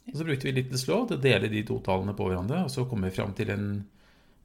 Og 0.09 0.17
så 0.17 0.25
brukte 0.25 0.49
vi 0.49 0.57
litt 0.57 0.75
slå 0.81 1.03
til 1.07 1.19
å 1.19 1.23
dele 1.23 1.51
de 1.53 1.63
to 1.69 1.79
tallene 1.85 2.17
på 2.17 2.27
hverandre, 2.31 2.65
og 2.65 2.73
så 2.73 2.87
kom 2.89 3.05
vi 3.05 3.13
fram 3.15 3.35
til 3.37 3.53
en 3.53 3.69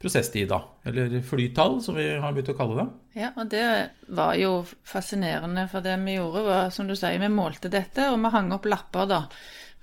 prosesstid, 0.04 0.50
da. 0.52 0.60
Eller 0.84 1.22
flytall, 1.24 1.78
som 1.82 1.96
vi 1.96 2.10
har 2.20 2.36
begynt 2.36 2.52
å 2.52 2.58
kalle 2.58 2.76
det. 2.82 2.88
Ja, 3.22 3.30
og 3.40 3.48
det 3.54 3.68
var 4.12 4.36
jo 4.36 4.58
fascinerende, 4.84 5.64
for 5.72 5.86
det 5.86 5.96
vi 6.04 6.18
gjorde 6.18 6.44
var, 6.44 6.74
som 6.76 6.90
du 6.90 6.96
sier, 7.00 7.22
vi 7.22 7.32
målte 7.32 7.72
dette, 7.72 8.10
og 8.12 8.20
vi 8.20 8.34
hang 8.34 8.52
opp 8.56 8.68
lapper 8.68 9.08
da. 9.08 9.22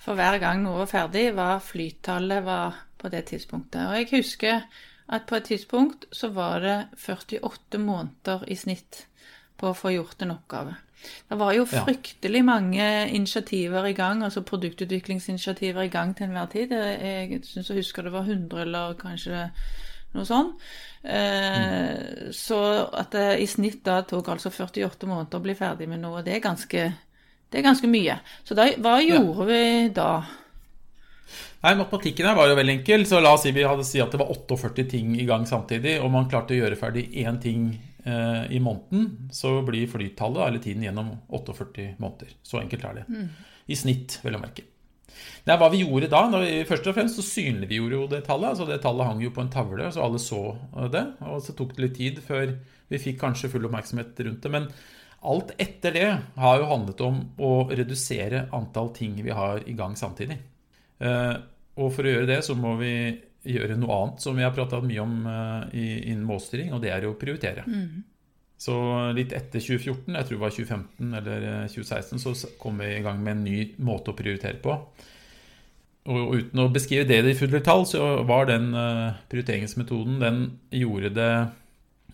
For 0.00 0.16
hver 0.16 0.37
gang 0.42 0.61
noe 0.64 0.82
var 0.82 0.92
ferdig, 0.92 1.30
hva 1.37 1.54
flytallet 1.64 2.44
var 2.44 2.76
på 3.00 3.09
det 3.12 3.25
tidspunktet. 3.32 3.87
Og 3.88 3.97
jeg 3.97 4.11
husker 4.12 4.68
at 5.11 5.26
på 5.28 5.38
et 5.38 5.49
tidspunkt 5.49 6.06
så 6.14 6.30
var 6.37 6.61
det 6.64 6.76
48 7.00 7.80
måneder 7.80 8.44
i 8.52 8.56
snitt 8.61 9.06
på 9.61 9.70
å 9.70 9.76
få 9.76 9.94
gjort 9.97 10.23
en 10.25 10.37
oppgave. 10.37 10.76
Det 11.30 11.38
var 11.38 11.52
jo 11.54 11.64
fryktelig 11.64 12.42
mange 12.45 12.87
initiativer 13.14 13.87
i 13.87 13.95
gang, 13.97 14.25
altså 14.25 14.42
produktutviklingsinitiativer 14.42 15.83
i 15.87 15.92
gang 15.92 16.16
til 16.16 16.26
enhver 16.28 16.50
tid. 16.52 16.73
Jeg 16.73 17.45
syns 17.45 17.71
jeg 17.71 17.80
husker 17.83 18.02
det 18.02 18.12
var 18.12 18.26
100 18.28 18.62
eller 18.66 18.99
kanskje 19.00 19.47
noe 20.14 20.26
sånt. 20.26 20.59
Eh, 21.02 22.30
Så 22.33 22.59
at 22.92 23.14
det 23.14 23.40
i 23.40 23.47
snitt 23.47 23.85
da 23.87 24.02
tok 24.02 24.28
altså 24.28 24.50
48 24.50 25.07
måneder 25.09 25.38
å 25.38 25.45
bli 25.45 25.54
ferdig 25.54 25.88
med 25.88 26.02
noe, 26.02 26.23
det 26.26 26.37
er 26.37 26.45
ganske, 26.45 26.85
det 27.50 27.59
er 27.59 27.66
ganske 27.66 27.88
mye. 27.88 28.19
Så 28.45 28.54
da, 28.59 28.69
hva 28.76 28.99
gjorde 29.00 29.47
vi 29.49 29.62
da? 29.97 30.11
Nei, 31.62 31.75
Matematikken 31.76 32.26
her 32.26 32.37
var 32.37 32.49
jo 32.49 32.57
veldig 32.57 32.75
enkel, 32.78 33.07
så 33.07 33.21
la 33.21 33.35
oss 33.37 33.45
si 33.45 33.52
vi 33.52 33.66
hadde 33.69 33.85
si 33.85 34.00
at 34.00 34.11
det 34.12 34.21
var 34.21 34.33
48 34.33 34.87
ting 34.90 35.12
i 35.21 35.26
gang 35.28 35.47
samtidig, 35.47 35.99
og 36.00 36.11
man 36.12 36.28
klarte 36.30 36.57
å 36.57 36.61
gjøre 36.62 36.78
ferdig 36.80 37.07
én 37.21 37.38
ting 37.42 37.66
i 38.00 38.59
måneden, 38.64 39.28
så 39.35 39.59
blir 39.66 39.90
flytallet 39.92 40.47
eller 40.47 40.62
tiden 40.64 40.87
gjennom 40.87 41.11
48 41.28 41.95
måneder. 42.00 42.35
Så 42.42 42.62
enkelt 42.62 42.85
er 42.88 43.00
det. 43.00 43.25
I 43.71 43.76
snitt, 43.76 44.16
vel 44.25 44.38
å 44.38 44.40
merke. 44.40 44.64
Det 45.45 45.52
er 45.52 45.59
hva 45.61 45.69
vi 45.73 45.83
gjorde 45.83 46.09
da, 46.12 46.23
da 46.33 46.40
vi, 46.42 46.62
Først 46.69 46.87
og 46.88 46.97
fremst 46.97 47.19
så 47.19 47.25
synliggjorde 47.26 47.97
jo 47.97 48.07
det 48.11 48.23
tallet. 48.26 48.52
altså 48.52 48.66
Det 48.69 48.80
tallet 48.85 49.09
hang 49.09 49.23
jo 49.25 49.33
på 49.35 49.45
en 49.45 49.52
tavle, 49.52 49.90
så 49.92 50.04
alle 50.07 50.21
så 50.23 50.40
det. 50.92 51.04
Og 51.28 51.42
så 51.45 51.57
tok 51.57 51.75
det 51.76 51.85
litt 51.87 51.99
tid 51.99 52.21
før 52.25 52.54
vi 52.90 53.02
fikk 53.02 53.21
kanskje 53.23 53.50
full 53.52 53.69
oppmerksomhet 53.69 54.19
rundt 54.26 54.45
det. 54.45 54.52
Men 54.52 54.69
alt 55.30 55.54
etter 55.61 55.97
det 55.97 56.11
har 56.40 56.61
jo 56.61 56.69
handlet 56.71 57.02
om 57.04 57.23
å 57.45 57.52
redusere 57.71 58.47
antall 58.57 58.92
ting 58.97 59.19
vi 59.21 59.35
har 59.37 59.64
i 59.69 59.76
gang 59.78 59.97
samtidig. 59.99 60.38
Eh, 61.00 61.35
og 61.80 61.92
for 61.95 62.07
å 62.07 62.14
gjøre 62.14 62.28
det 62.28 62.40
så 62.45 62.57
må 62.59 62.75
vi 62.80 62.95
gjøre 63.47 63.76
noe 63.80 63.97
annet 63.97 64.25
som 64.25 64.37
vi 64.37 64.44
har 64.44 64.54
pratet 64.56 64.87
mye 64.87 65.02
om 65.02 65.20
eh, 65.30 65.76
innen 66.11 66.26
målstyring, 66.28 66.75
og 66.76 66.82
det 66.85 66.92
er 66.94 67.06
å 67.09 67.16
prioritere. 67.18 67.64
Så 68.61 68.75
litt 69.16 69.32
etter 69.32 69.62
2014, 69.62 70.12
jeg 70.12 70.26
tror 70.28 70.37
det 70.37 70.42
var 70.42 70.52
2015 70.52 71.14
eller 71.20 71.47
eh, 71.49 71.70
2016, 71.73 72.20
så 72.20 72.50
kom 72.61 72.82
vi 72.82 72.90
i 72.99 73.04
gang 73.04 73.23
med 73.25 73.38
en 73.38 73.47
ny 73.47 73.62
måte 73.80 74.12
å 74.12 74.18
prioritere 74.18 74.61
på. 74.61 74.76
Og 76.11 76.35
uten 76.37 76.61
å 76.62 76.70
beskrive 76.73 77.06
det 77.09 77.23
i 77.28 77.37
fulle 77.37 77.61
tall, 77.64 77.87
så 77.88 78.23
var 78.28 78.49
den 78.49 78.70
eh, 78.76 79.16
prioriteringsmetoden 79.32 80.20
Den 80.20 80.38
gjorde 80.73 81.12
det 81.16 81.32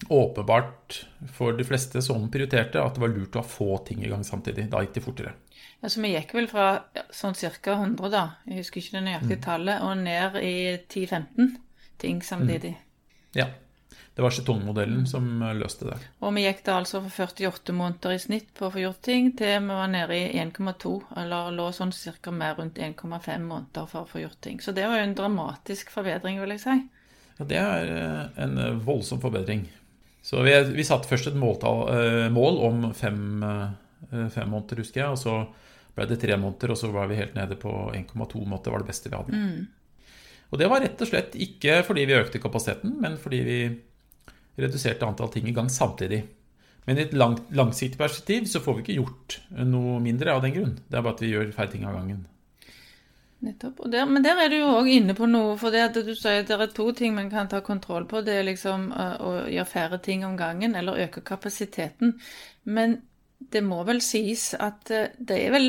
åpenbart 0.08 1.06
for 1.34 1.56
de 1.56 1.64
fleste 1.64 2.02
som 2.02 2.30
prioriterte, 2.30 2.82
at 2.82 2.96
det 2.96 3.02
var 3.02 3.12
lurt 3.12 3.36
å 3.36 3.42
ha 3.42 3.48
få 3.48 3.76
ting 3.86 4.04
i 4.04 4.10
gang 4.12 4.24
samtidig. 4.24 4.68
Da 4.72 4.82
gikk 4.84 4.96
det 4.96 5.04
fortere. 5.04 5.34
Ja, 5.80 5.90
så 5.92 6.00
vi 6.00 6.14
gikk 6.14 6.32
vel 6.36 6.48
fra 6.50 6.66
ja, 6.96 7.04
sånn 7.14 7.36
ca. 7.36 7.76
100, 7.76 8.10
da, 8.12 8.24
jeg 8.48 8.62
husker 8.62 8.82
ikke 8.82 8.98
det 8.98 9.04
nøyaktige 9.10 9.44
tallet, 9.44 9.84
og 9.84 10.02
ned 10.02 10.40
i 10.40 10.56
10-15 10.88 11.54
ting 12.02 12.20
samtidig. 12.24 12.76
Ja. 13.36 13.50
Det 14.16 14.24
var 14.24 14.32
skjetongmodellen 14.32 15.02
som 15.04 15.42
løste 15.58 15.90
det. 15.90 15.96
Og 16.24 16.32
vi 16.32 16.46
gikk 16.46 16.62
da 16.64 16.78
altså 16.80 17.02
fra 17.04 17.26
48 17.28 17.74
måneder 17.76 18.14
i 18.14 18.20
snitt 18.22 18.46
på 18.56 18.64
å 18.64 18.70
få 18.72 18.80
gjort 18.80 19.02
ting, 19.04 19.28
til 19.36 19.58
vi 19.60 19.76
var 19.76 19.90
nede 19.92 20.16
i 20.16 20.38
1,2, 20.40 20.92
eller 21.20 21.50
lå 21.52 21.66
sånn 21.76 21.92
ca. 21.92 22.32
mer 22.32 22.56
rundt 22.56 22.80
1,5 22.80 23.44
måneder 23.44 23.90
for 23.90 24.06
å 24.06 24.08
få 24.08 24.22
gjort 24.24 24.40
ting. 24.40 24.62
Så 24.64 24.72
det 24.72 24.86
var 24.88 25.02
jo 25.02 25.10
en 25.10 25.18
dramatisk 25.18 25.92
forbedring, 25.92 26.40
vil 26.40 26.56
jeg 26.56 26.64
si. 26.64 26.78
Ja, 27.36 27.44
det 27.44 27.60
er 27.60 27.92
eh, 27.92 28.22
en 28.46 28.80
voldsom 28.86 29.20
forbedring. 29.20 29.66
Så 30.26 30.42
vi, 30.42 30.52
vi 30.74 30.84
satte 30.86 31.06
først 31.06 31.30
et 31.30 31.38
måltall, 31.38 31.84
eh, 31.94 32.24
mål 32.34 32.56
om 32.66 32.86
fem, 32.98 33.42
eh, 33.46 34.26
fem 34.34 34.50
måneder, 34.50 34.82
husker 34.82 35.04
jeg. 35.04 35.14
Og 35.14 35.20
så 35.20 35.36
ble 35.94 36.06
det 36.10 36.18
tre 36.22 36.34
måneder, 36.40 36.72
og 36.74 36.80
så 36.80 36.90
var 36.94 37.06
vi 37.10 37.18
helt 37.20 37.36
nede 37.38 37.58
på 37.60 37.72
1,2 37.94 38.42
måneder. 38.42 38.74
var 38.74 38.82
det 38.82 38.90
beste 38.90 39.12
vi 39.12 39.16
hadde. 39.16 39.42
Og 40.50 40.58
det 40.58 40.70
var 40.70 40.82
rett 40.82 41.00
og 41.02 41.08
slett 41.10 41.34
ikke 41.34 41.80
fordi 41.86 42.06
vi 42.06 42.18
økte 42.18 42.42
kapasiteten, 42.42 42.98
men 43.02 43.16
fordi 43.18 43.40
vi 43.46 43.60
reduserte 44.58 45.06
antall 45.06 45.30
ting 45.30 45.46
i 45.48 45.54
gang 45.54 45.70
samtidig. 45.70 46.24
Men 46.86 46.98
i 46.98 47.02
et 47.02 47.14
lang, 47.14 47.38
langsiktig 47.50 47.98
perspektiv 47.98 48.46
så 48.50 48.62
får 48.62 48.76
vi 48.76 48.84
ikke 48.84 48.98
gjort 49.00 49.38
noe 49.66 49.98
mindre 50.02 50.34
av 50.34 50.42
den 50.42 50.54
grunn. 50.54 50.76
Det 50.86 50.98
er 50.98 51.02
bare 51.02 51.18
at 51.18 51.22
vi 51.22 51.32
gjør 51.32 51.54
færre 51.54 51.72
ting 51.72 51.86
av 51.86 51.98
gangen. 51.98 52.26
Nettopp. 53.38 53.82
Der, 53.92 54.06
men 54.06 54.24
der 54.24 54.38
er 54.40 54.48
du 54.48 54.56
jo 54.56 54.70
òg 54.78 54.88
inne 54.90 55.14
på 55.14 55.26
noe, 55.28 55.56
for 55.60 55.74
det 55.74 55.82
at 55.90 55.98
du 56.06 56.14
sier 56.16 56.40
at 56.40 56.48
det 56.48 56.56
er 56.56 56.72
to 56.74 56.88
ting 56.96 57.14
man 57.14 57.28
kan 57.30 57.50
ta 57.52 57.60
kontroll 57.64 58.06
på. 58.08 58.22
Det 58.24 58.38
er 58.38 58.46
liksom 58.48 58.88
å, 58.90 59.08
å 59.20 59.32
gjøre 59.52 59.68
færre 59.68 59.98
ting 60.02 60.24
om 60.24 60.38
gangen, 60.40 60.74
eller 60.74 61.02
øke 61.04 61.20
kapasiteten. 61.26 62.16
Men 62.64 62.96
det 63.38 63.62
må 63.62 63.82
vel 63.84 64.00
sies 64.04 64.54
at 64.56 64.90
eh, 64.90 65.12
det 65.18 65.40
er 65.44 65.52
vel 65.54 65.68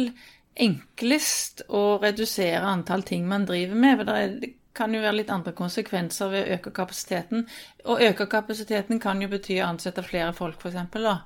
enklest 0.57 1.65
å 1.69 1.99
redusere 2.01 2.63
antall 2.65 3.03
ting 3.05 3.27
man 3.29 3.45
driver 3.45 3.75
med. 3.75 3.99
for 3.99 4.09
det 4.09 4.15
er, 4.23 4.55
kan 4.77 4.93
jo 4.93 5.01
være 5.01 5.19
litt 5.19 5.33
andre 5.33 5.53
konsekvenser 5.57 6.31
ved 6.31 6.45
å 6.45 6.55
øke 6.57 6.73
kapasiteten. 6.79 7.45
Og 7.91 8.01
øke 8.07 8.29
kapasiteten 8.31 9.01
kan 9.03 9.21
jo 9.21 9.29
bety 9.31 9.59
å 9.59 9.69
ansette 9.73 10.05
flere 10.05 10.31
folk, 10.37 10.61
f.eks. 10.61 10.89
da. 10.93 11.19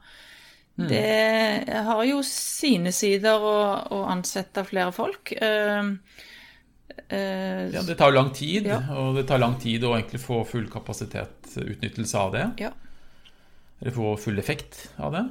Det 0.89 1.81
har 1.85 2.03
jo 2.07 2.21
sine 2.25 2.93
sider 2.95 3.43
å, 3.43 3.57
å 3.91 4.03
ansette 4.09 4.63
flere 4.65 4.93
folk. 4.95 5.33
Eh, 5.35 5.81
eh, 5.83 6.29
Ja, 7.11 7.81
Det 7.87 7.97
tar 7.99 8.11
jo 8.11 8.17
lang 8.19 8.31
tid, 8.33 8.65
Ja. 8.67 8.79
og 8.95 9.15
det 9.15 9.27
tar 9.27 9.39
lang 9.39 9.57
tid 9.59 9.83
å 9.83 9.93
egentlig 9.97 10.21
få 10.23 10.45
full 10.47 10.67
kapasitetsutnyttelse 10.69 12.15
av 12.19 12.31
det. 12.31 12.45
ja. 12.59 12.71
Eller 13.81 13.91
få 13.95 14.17
full 14.19 14.37
effekt 14.37 14.89
av 14.99 15.11
det. 15.11 15.23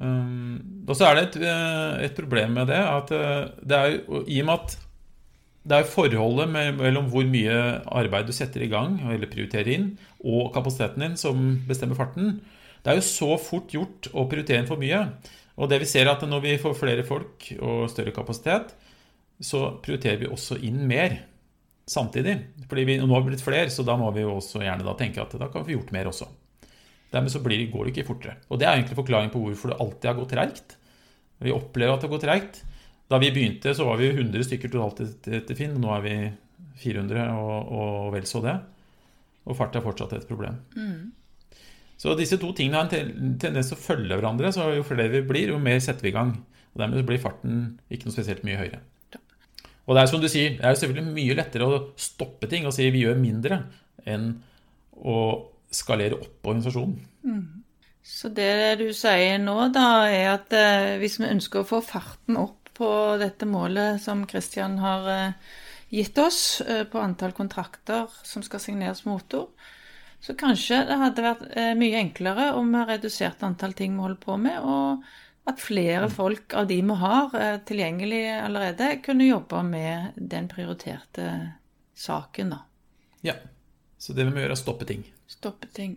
Um, 0.00 0.84
og 0.88 0.96
så 0.98 1.06
er 1.08 1.14
det 1.14 1.22
et, 1.28 1.36
eh, 1.42 2.04
et 2.04 2.16
problem 2.16 2.52
med 2.58 2.66
det 2.68 2.76
at 2.82 3.10
eh, 3.12 3.48
det 3.64 3.76
er 3.78 3.94
i 4.28 4.40
og 4.42 4.46
med 4.46 4.54
at 4.58 4.74
det 5.66 5.78
er 5.78 5.88
forholdet 5.88 6.50
mellom 6.50 7.08
hvor 7.10 7.24
mye 7.26 7.82
arbeid 7.86 8.26
du 8.28 8.32
setter 8.32 8.62
i 8.62 8.68
gang, 8.70 9.00
eller 9.00 9.26
prioriterer 9.26 9.72
inn, 9.72 9.86
og 10.22 10.52
kapasiteten 10.54 11.02
din 11.02 11.16
som 11.16 11.40
bestemmer 11.66 11.96
farten. 11.98 12.40
Det 12.84 12.92
er 12.92 13.00
jo 13.00 13.06
så 13.06 13.38
fort 13.40 13.72
gjort 13.74 14.06
å 14.14 14.28
prioritere 14.30 14.60
inn 14.62 14.68
for 14.68 14.78
mye. 14.78 15.00
Og 15.58 15.68
det 15.70 15.80
vi 15.80 15.88
ser 15.90 16.06
er 16.06 16.12
at 16.12 16.22
når 16.28 16.42
vi 16.44 16.58
får 16.58 16.76
flere 16.78 17.02
folk 17.06 17.48
og 17.58 17.88
større 17.90 18.12
kapasitet, 18.14 18.74
så 19.40 19.60
prioriterer 19.84 20.22
vi 20.24 20.30
også 20.32 20.56
inn 20.64 20.82
mer 20.88 21.18
samtidig. 21.86 22.36
Fordi 22.68 22.84
vi 22.88 22.96
nå 22.98 23.08
har 23.12 23.22
vi 23.24 23.32
blitt 23.34 23.44
flere, 23.44 23.70
så 23.70 23.84
da 23.86 23.96
må 24.00 24.08
vi 24.16 24.24
jo 24.24 24.34
også 24.38 24.62
gjerne 24.64 24.86
da 24.86 24.94
tenke 24.98 25.22
at 25.22 25.36
da 25.38 25.48
kan 25.52 25.62
vi 25.64 25.72
få 25.74 25.78
gjort 25.80 25.92
mer 25.94 26.08
også. 26.10 26.28
Dermed 27.12 27.30
så 27.32 27.40
blir, 27.44 27.66
går 27.70 27.86
det 27.86 27.92
ikke 27.94 28.08
fortere. 28.08 28.36
Og 28.50 28.58
det 28.58 28.66
er 28.66 28.74
egentlig 28.80 28.98
forklaringen 28.98 29.32
på 29.34 29.42
hvorfor 29.44 29.70
det 29.72 29.80
alltid 29.80 30.08
har 30.10 30.16
gått 30.18 30.32
treigt. 30.34 30.76
Vi 31.44 31.52
opplever 31.54 31.94
at 31.94 32.00
det 32.02 32.08
har 32.08 32.14
gått 32.16 32.24
treigt. 32.26 32.62
Da 33.06 33.20
vi 33.22 33.30
begynte, 33.30 33.74
så 33.76 33.84
var 33.86 34.00
vi 34.00 34.08
100 34.10 34.42
stykker 34.48 34.72
totalt 34.72 35.04
etter- 35.04 35.54
Finn. 35.56 35.76
Nå 35.80 35.92
er 35.94 36.02
vi 36.02 36.16
400 36.82 37.28
og, 37.38 37.70
og 37.76 38.08
vel 38.16 38.26
så 38.26 38.42
det. 38.42 38.56
Og 39.46 39.54
fart 39.56 39.76
er 39.78 39.84
fortsatt 39.84 40.16
et 40.16 40.26
problem. 40.26 40.58
Så 41.96 42.12
disse 42.18 42.36
to 42.42 42.50
tingene 42.52 42.80
har 42.82 42.90
en 42.98 43.36
tendens 43.40 43.70
til 43.70 43.78
å 43.78 43.80
følge 43.84 44.18
hverandre. 44.18 44.50
Så 44.52 44.66
jo 44.74 44.82
flere 44.84 45.12
vi 45.14 45.22
blir, 45.28 45.52
jo 45.54 45.60
mer 45.62 45.78
setter 45.80 46.02
vi 46.08 46.10
i 46.10 46.16
gang. 46.18 46.34
Og 46.74 46.82
dermed 46.82 47.06
blir 47.08 47.22
farten 47.22 47.78
ikke 47.88 48.08
noe 48.10 48.16
spesielt 48.18 48.42
mye 48.44 48.58
høyere. 48.58 48.82
Og 49.86 49.94
det 49.94 50.02
er 50.02 50.10
som 50.10 50.22
du 50.22 50.28
sier, 50.30 50.56
det 50.58 50.66
er 50.66 50.78
selvfølgelig 50.78 51.14
mye 51.14 51.36
lettere 51.38 51.66
å 51.66 51.82
stoppe 52.00 52.48
ting 52.50 52.66
og 52.66 52.74
si 52.74 52.88
vi 52.90 53.04
gjør 53.04 53.20
mindre, 53.20 53.60
enn 54.06 54.32
å 54.96 55.18
skalere 55.74 56.18
opp 56.18 56.48
organisasjonen. 56.50 56.98
Så 58.06 58.30
det 58.30 58.78
du 58.78 58.88
sier 58.94 59.38
nå, 59.42 59.56
da, 59.74 60.06
er 60.06 60.28
at 60.36 60.54
eh, 60.54 60.94
hvis 61.02 61.18
vi 61.18 61.26
ønsker 61.26 61.62
å 61.62 61.68
få 61.68 61.80
farten 61.82 62.38
opp 62.38 62.70
på 62.76 62.88
dette 63.18 63.48
målet 63.48 64.02
som 64.02 64.22
Kristian 64.30 64.76
har 64.78 65.08
eh, 65.10 65.56
gitt 65.90 66.18
oss, 66.22 66.60
eh, 66.62 66.84
på 66.86 67.02
antall 67.02 67.34
kontrakter 67.34 68.06
som 68.22 68.44
skal 68.46 68.62
signeres 68.62 69.02
motor, 69.08 69.50
så 70.22 70.34
kanskje 70.38 70.80
det 70.88 70.96
hadde 70.98 71.22
vært 71.22 71.42
mye 71.78 71.98
enklere 72.00 72.46
om 72.56 72.70
vi 72.72 72.86
reduserte 72.88 73.46
antall 73.46 73.74
ting 73.76 73.92
vi 73.94 74.06
holder 74.06 74.22
på 74.22 74.38
med, 74.40 74.64
og 74.64 75.04
at 75.46 75.60
flere 75.62 76.08
folk 76.10 76.54
av 76.58 76.66
de 76.66 76.80
vi 76.82 76.96
har 77.02 77.36
eh, 77.38 77.58
tilgjengelig 77.68 78.24
allerede, 78.40 78.96
kunne 79.04 79.28
jobbe 79.28 79.62
med 79.62 80.16
den 80.16 80.48
prioriterte 80.50 81.28
saken, 81.94 82.50
da. 82.56 82.64
Ja. 83.26 83.36
Så 83.98 84.12
det 84.12 84.26
vi 84.26 84.34
må 84.34 84.42
gjøre, 84.42 84.52
er 84.52 84.58
å 84.58 84.60
stoppe 84.60 84.86
ting. 84.88 85.06
Stoppe 85.30 85.70
ting 85.74 85.96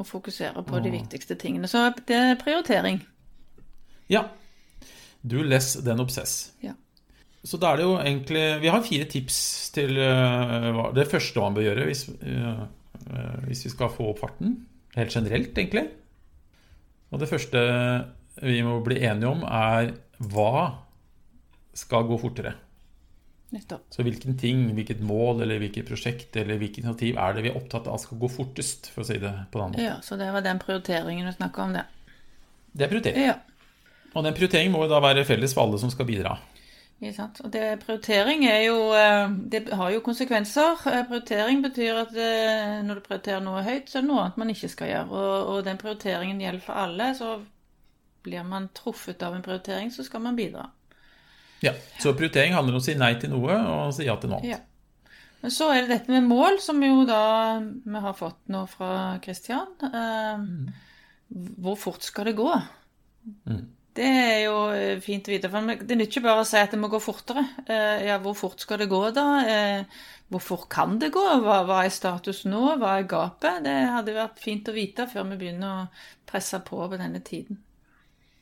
og 0.00 0.06
fokusere 0.08 0.64
på 0.66 0.80
de 0.82 0.92
viktigste 0.92 1.36
tingene. 1.38 1.70
Så 1.70 1.84
det 2.08 2.18
er 2.18 2.38
prioritering. 2.40 3.00
Ja. 4.10 4.26
Du 5.22 5.38
less 5.46 5.74
den 5.86 6.02
obsess. 6.02 6.52
Ja. 6.62 6.74
Så 7.46 7.58
da 7.58 7.72
er 7.72 7.80
det 7.80 7.86
jo 7.88 7.94
egentlig 7.98 8.42
Vi 8.62 8.70
har 8.70 8.84
fire 8.86 9.06
tips 9.10 9.36
til 9.74 9.96
eh, 9.98 10.82
det 10.94 11.08
første 11.10 11.42
man 11.42 11.56
bør 11.56 11.66
gjøre 11.68 11.86
hvis, 11.88 12.04
eh, 12.22 12.62
hvis 13.46 13.64
vi 13.66 13.72
skal 13.72 13.94
få 13.94 14.10
opp 14.12 14.22
farten. 14.22 14.58
Helt 14.98 15.14
generelt, 15.14 15.56
egentlig. 15.56 15.86
Og 17.12 17.22
det 17.22 17.30
første 17.30 17.62
vi 18.40 18.60
må 18.64 18.78
bli 18.84 19.00
enige 19.04 19.30
om, 19.30 19.42
er 19.44 19.92
hva 20.32 20.54
skal 21.76 22.06
gå 22.08 22.18
fortere? 22.20 22.54
Nettopp. 23.52 23.84
Så 23.92 24.04
hvilken 24.06 24.38
ting, 24.40 24.64
hvilket 24.72 25.02
mål 25.04 25.42
eller 25.44 25.60
hvilket 25.60 25.84
prosjekt 25.88 26.36
eller 26.40 26.56
hvilket 26.60 26.86
initiativ 26.86 27.18
er 27.20 27.34
det 27.36 27.42
vi 27.44 27.50
er 27.50 27.58
opptatt 27.58 27.90
av 27.92 27.98
skal 28.00 28.20
gå 28.22 28.30
fortest, 28.32 28.88
for 28.94 29.04
å 29.04 29.08
si 29.08 29.18
det 29.20 29.32
på 29.52 29.60
en 29.60 29.66
annen 29.66 29.76
måte. 29.76 29.84
Ja, 29.84 29.98
så 30.04 30.16
det 30.20 30.30
var 30.32 30.44
den 30.46 30.62
prioriteringen 30.62 31.28
du 31.28 31.34
snakka 31.34 31.66
om 31.66 31.74
det. 31.76 31.84
Det 32.72 32.86
er 32.86 32.94
prioritering. 32.94 33.26
Ja. 33.28 33.36
Og 34.14 34.24
den 34.24 34.36
prioriteringen 34.36 34.72
må 34.72 34.86
jo 34.86 34.92
da 34.92 35.02
være 35.04 35.26
felles 35.28 35.52
for 35.52 35.66
alle 35.66 35.80
som 35.82 35.92
skal 35.92 36.08
bidra. 36.08 36.38
Ikke 37.02 37.16
sant? 37.16 37.40
Og 37.42 37.50
det, 37.52 37.64
prioritering 37.82 38.44
er 38.46 38.60
jo 38.68 38.76
eh, 38.94 39.32
Det 39.50 39.64
har 39.74 39.90
jo 39.90 40.04
konsekvenser. 40.06 40.84
Eh, 40.86 41.00
Prioritering 41.08 41.62
betyr 41.64 41.98
at 42.04 42.12
eh, 42.14 42.76
når 42.86 43.00
du 43.00 43.06
prioriterer 43.08 43.42
noe 43.42 43.64
høyt, 43.66 43.90
så 43.90 43.98
er 43.98 44.04
det 44.04 44.10
noe 44.12 44.22
annet 44.22 44.38
man 44.38 44.52
ikke 44.54 44.70
skal 44.70 44.92
gjøre. 44.92 45.08
Og, 45.10 45.50
og 45.50 45.64
den 45.66 45.80
prioriteringen 45.82 46.40
gjelder 46.40 46.62
for 46.62 46.78
alle. 46.84 47.08
Så 47.18 47.32
blir 48.22 48.44
man 48.46 48.68
truffet 48.76 49.22
av 49.22 49.34
en 49.36 49.42
prioritering, 49.44 49.90
så 49.94 50.04
skal 50.06 50.22
man 50.24 50.36
bidra. 50.38 50.68
Ja, 51.62 51.72
Så 52.00 52.14
prioritering 52.18 52.54
handler 52.56 52.74
om 52.74 52.80
å 52.80 52.84
si 52.84 52.94
nei 52.98 53.14
til 53.22 53.30
noe 53.30 53.54
og 53.54 53.92
si 53.94 54.06
ja 54.08 54.16
til 54.18 54.32
noe 54.32 54.40
annet. 54.40 54.56
Ja. 54.56 55.12
Men 55.42 55.50
så 55.50 55.68
er 55.74 55.82
det 55.82 55.90
dette 55.96 56.10
med 56.14 56.26
mål, 56.30 56.58
som 56.62 56.82
jo 56.82 57.04
da 57.06 57.22
vi 57.60 58.02
har 58.02 58.14
fått 58.18 58.40
nå 58.50 58.64
fra 58.70 59.18
Kristian. 59.22 59.70
Hvor 61.62 61.78
fort 61.78 62.02
skal 62.06 62.28
det 62.30 62.36
gå? 62.38 62.50
Mm. 63.46 63.62
Det 63.92 64.06
er 64.08 64.38
jo 64.46 64.54
eh, 64.72 65.00
fint 65.04 65.26
å 65.28 65.32
vite. 65.34 65.50
for 65.52 65.66
Det 65.68 65.96
nytter 65.98 66.08
ikke 66.08 66.24
bare 66.24 66.44
å 66.44 66.48
si 66.48 66.56
at 66.56 66.72
det 66.72 66.80
må 66.80 66.88
gå 66.92 67.00
fortere. 67.02 67.42
Eh, 67.66 68.06
Ja, 68.08 68.18
hvor 68.22 68.36
fort 68.38 68.60
skal 68.62 68.80
det 68.80 68.88
gå, 68.88 69.02
da? 69.12 69.26
Eh, 69.44 69.84
Hvor 70.32 70.64
kan 70.72 70.98
det 70.98 71.10
gå? 71.12 71.22
Hva, 71.44 71.58
hva 71.68 71.82
er 71.84 71.92
status 71.92 72.44
nå? 72.48 72.78
Hva 72.80 72.94
er 72.98 73.08
gapet? 73.10 73.62
Det 73.66 73.74
hadde 73.92 74.14
vært 74.16 74.40
fint 74.40 74.68
å 74.70 74.72
vite 74.72 75.04
før 75.10 75.28
vi 75.28 75.36
begynner 75.42 75.82
å 75.82 75.88
presse 76.26 76.62
på 76.64 76.80
på 76.88 76.96
denne 76.96 77.20
tiden. 77.20 77.58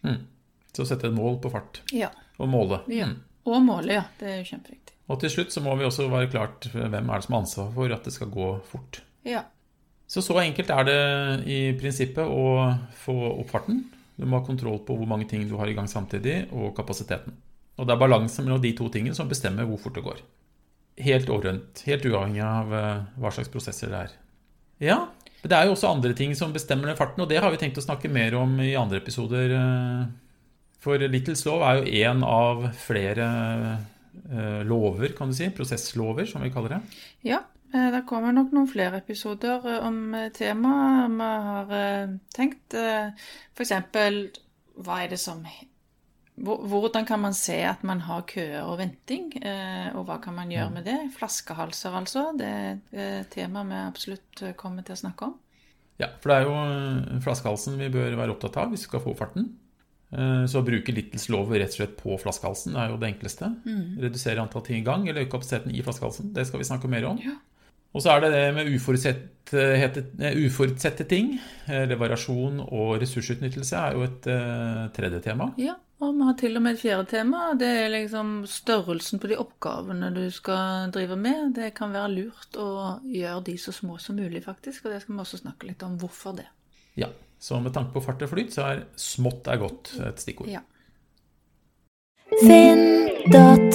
Mm. 0.07 0.19
Så 0.73 0.87
sette 0.87 1.09
et 1.11 1.15
mål 1.17 1.41
på 1.43 1.51
fart 1.53 1.81
Ja. 1.93 2.11
og 2.39 2.49
måle. 2.49 2.81
ja. 2.89 3.07
Mm. 3.11 3.19
Og 3.51 3.63
måle, 3.65 3.93
ja. 3.97 4.03
Det 4.21 4.29
er 4.29 4.37
jo 4.43 4.49
kjempeviktig. 4.51 4.95
Og 5.11 5.19
til 5.21 5.31
slutt 5.33 5.51
så 5.53 5.63
må 5.65 5.73
vi 5.81 5.85
også 5.89 6.05
være 6.13 6.29
klart 6.31 6.69
hvem 6.75 6.93
er 7.11 7.17
det 7.19 7.25
som 7.25 7.35
har 7.35 7.41
ansvar 7.41 7.71
for 7.75 7.93
at 7.97 8.05
det 8.05 8.13
skal 8.13 8.29
gå 8.31 8.49
fort. 8.69 9.01
Ja. 9.27 9.41
Så 10.07 10.21
så 10.23 10.37
enkelt 10.43 10.71
er 10.71 10.85
det 10.85 11.47
i 11.49 11.73
prinsippet 11.81 12.27
å 12.29 12.45
få 13.01 13.15
opp 13.41 13.51
farten. 13.51 13.85
Du 14.17 14.27
må 14.27 14.39
ha 14.39 14.47
kontroll 14.47 14.79
på 14.85 14.95
hvor 14.99 15.09
mange 15.09 15.27
ting 15.31 15.49
du 15.49 15.57
har 15.57 15.67
i 15.67 15.75
gang 15.75 15.89
samtidig, 15.89 16.53
og 16.53 16.75
kapasiteten. 16.77 17.33
Og 17.79 17.87
det 17.89 17.95
er 17.95 17.99
balansen 18.03 18.45
mellom 18.45 18.61
de 18.61 18.73
to 18.77 18.89
tingene 18.93 19.15
som 19.17 19.29
bestemmer 19.31 19.65
hvor 19.65 19.79
fort 19.81 19.95
det 19.97 20.05
går. 20.05 20.21
Helt 21.01 21.31
overrønt, 21.33 21.83
Helt 21.87 22.05
uavhengig 22.05 22.43
av 22.45 22.75
eh, 22.77 23.05
hva 23.19 23.31
slags 23.33 23.49
prosesser 23.49 23.89
det 23.89 24.03
er. 24.05 24.11
Ja, 24.85 24.99
men 25.43 25.53
det 25.53 25.57
er 25.57 25.69
jo 25.69 25.77
også 25.77 25.91
andre 25.91 26.13
ting 26.17 26.35
som 26.37 26.53
bestemmer 26.53 26.91
den 26.91 26.99
farten, 26.99 27.23
og 27.25 27.31
det 27.31 27.41
har 27.41 27.53
vi 27.53 27.61
tenkt 27.61 27.79
å 27.81 27.85
snakke 27.85 28.11
mer 28.13 28.37
om 28.39 28.59
i 28.61 28.75
andre 28.79 29.01
episoder. 29.01 29.55
eh, 29.57 30.03
For 30.85 31.01
Little 31.01 31.37
Slow 31.37 31.65
er 31.65 31.81
jo 31.81 31.95
én 32.11 32.25
av 32.27 32.67
flere 32.81 33.31
eh, 34.29 34.61
lover, 34.69 35.15
kan 35.17 35.33
du 35.33 35.37
si. 35.37 35.49
Prosesslover, 35.57 36.29
som 36.29 36.45
vi 36.45 36.53
kaller 36.53 36.77
det. 36.77 36.83
Ja, 37.29 37.41
eh, 37.73 37.89
det 37.95 38.05
kommer 38.09 38.37
nok 38.37 38.53
noen 38.57 38.69
flere 38.69 39.01
episoder 39.01 39.65
om 39.81 40.15
temaet 40.37 41.17
vi 41.17 41.33
har 41.49 42.15
tenkt. 42.37 42.77
F.eks. 43.57 43.75
Hva 44.81 45.03
er 45.03 45.13
det 45.13 45.21
som 45.21 45.45
Hvordan 46.41 47.05
kan 47.07 47.21
man 47.21 47.35
se 47.37 47.59
at 47.69 47.83
man 47.85 48.01
har 48.07 48.23
køer 48.29 48.63
og 48.65 48.79
venting, 48.81 49.31
eh, 49.45 49.91
og 49.95 50.07
hva 50.09 50.17
kan 50.25 50.35
man 50.35 50.49
gjøre 50.53 50.71
med 50.73 50.87
det? 50.89 50.99
Flaskehalser, 51.19 51.93
altså. 51.99 52.31
Det 52.39 52.47
er 52.49 52.71
et 52.73 52.95
eh, 52.97 53.25
tema 53.35 53.63
vi 53.69 53.77
absolutt 53.85 54.43
eh, 54.47 54.55
kommer 54.57 54.83
til 54.87 54.97
å 54.97 55.01
snakke 55.03 55.29
om. 55.29 55.35
Ja, 56.01 56.09
for 56.23 56.33
det 56.33 56.39
er 56.39 56.47
jo 56.49 56.55
eh, 56.57 57.19
flaskehalsen 57.27 57.77
vi 57.81 57.91
bør 57.93 58.17
være 58.17 58.33
opptatt 58.33 58.57
av 58.63 58.71
hvis 58.73 58.87
vi 58.87 58.89
skal 58.89 59.05
få 59.05 59.13
farten. 59.19 59.51
Eh, 60.17 60.47
Så 60.49 60.63
å 60.63 60.67
bruke 60.67 60.95
Littles 60.97 61.29
lov 61.29 61.53
rett 61.53 61.75
og 61.75 61.77
slett 61.77 61.99
på 62.01 62.17
flaskehalsen 62.23 62.79
er 62.81 62.89
jo 62.95 62.97
det 63.03 63.13
enkleste. 63.13 63.53
Redusere 64.01 64.41
antall 64.41 64.65
ting 64.65 64.81
i 64.81 64.87
gang, 64.87 65.05
eller 65.09 65.27
øke 65.27 65.37
kapasiteten 65.37 65.77
i 65.77 65.85
flaskehalsen. 65.85 66.33
Det 66.33 66.47
skal 66.49 66.63
vi 66.65 66.71
snakke 66.71 66.89
mer 66.89 67.05
om. 67.13 67.21
Ja. 67.21 67.37
Og 67.93 68.01
så 68.05 68.15
er 68.15 68.21
det 68.23 68.33
det 68.33 68.43
med 68.55 68.69
uforutsette, 68.71 69.61
uforutsette 70.47 71.05
ting. 71.11 71.35
Eller 71.69 71.99
variasjon 72.01 72.61
og 72.65 72.97
ressursutnyttelse 73.03 73.77
er 73.77 73.97
jo 73.99 74.05
et 74.07 74.29
tredje 74.95 75.21
tema. 75.27 75.51
Ja, 75.59 75.75
og 76.01 76.15
vi 76.17 76.25
har 76.25 76.37
til 76.41 76.57
og 76.57 76.63
med 76.65 76.77
et 76.77 76.81
fjerde 76.81 77.05
tema. 77.11 77.41
Det 77.61 77.69
er 77.69 77.91
liksom 77.93 78.47
størrelsen 78.49 79.21
på 79.21 79.29
de 79.29 79.37
oppgavene 79.41 80.09
du 80.15 80.23
skal 80.33 80.89
drive 80.95 81.17
med. 81.21 81.53
Det 81.59 81.75
kan 81.77 81.93
være 81.93 82.15
lurt 82.15 82.57
å 82.57 83.01
gjøre 83.05 83.45
de 83.51 83.57
så 83.61 83.73
små 83.77 83.99
som 84.01 84.17
mulig, 84.17 84.41
faktisk. 84.47 84.87
Og 84.87 84.95
det 84.95 85.03
skal 85.05 85.15
vi 85.15 85.21
også 85.27 85.43
snakke 85.43 85.69
litt 85.69 85.85
om 85.85 85.99
hvorfor 86.01 86.33
det. 86.41 86.49
Ja, 86.97 87.09
Så 87.41 87.61
med 87.61 87.73
tanke 87.73 87.93
på 87.93 88.01
fart 88.05 88.23
og 88.23 88.29
flyt, 88.29 88.53
så 88.53 88.63
er 88.69 88.83
smått 89.01 89.49
er 89.49 89.57
godt 89.61 89.95
et 90.05 90.21
stikkord. 90.21 90.49
Ja. 90.49 90.61
finn.no 92.45 93.71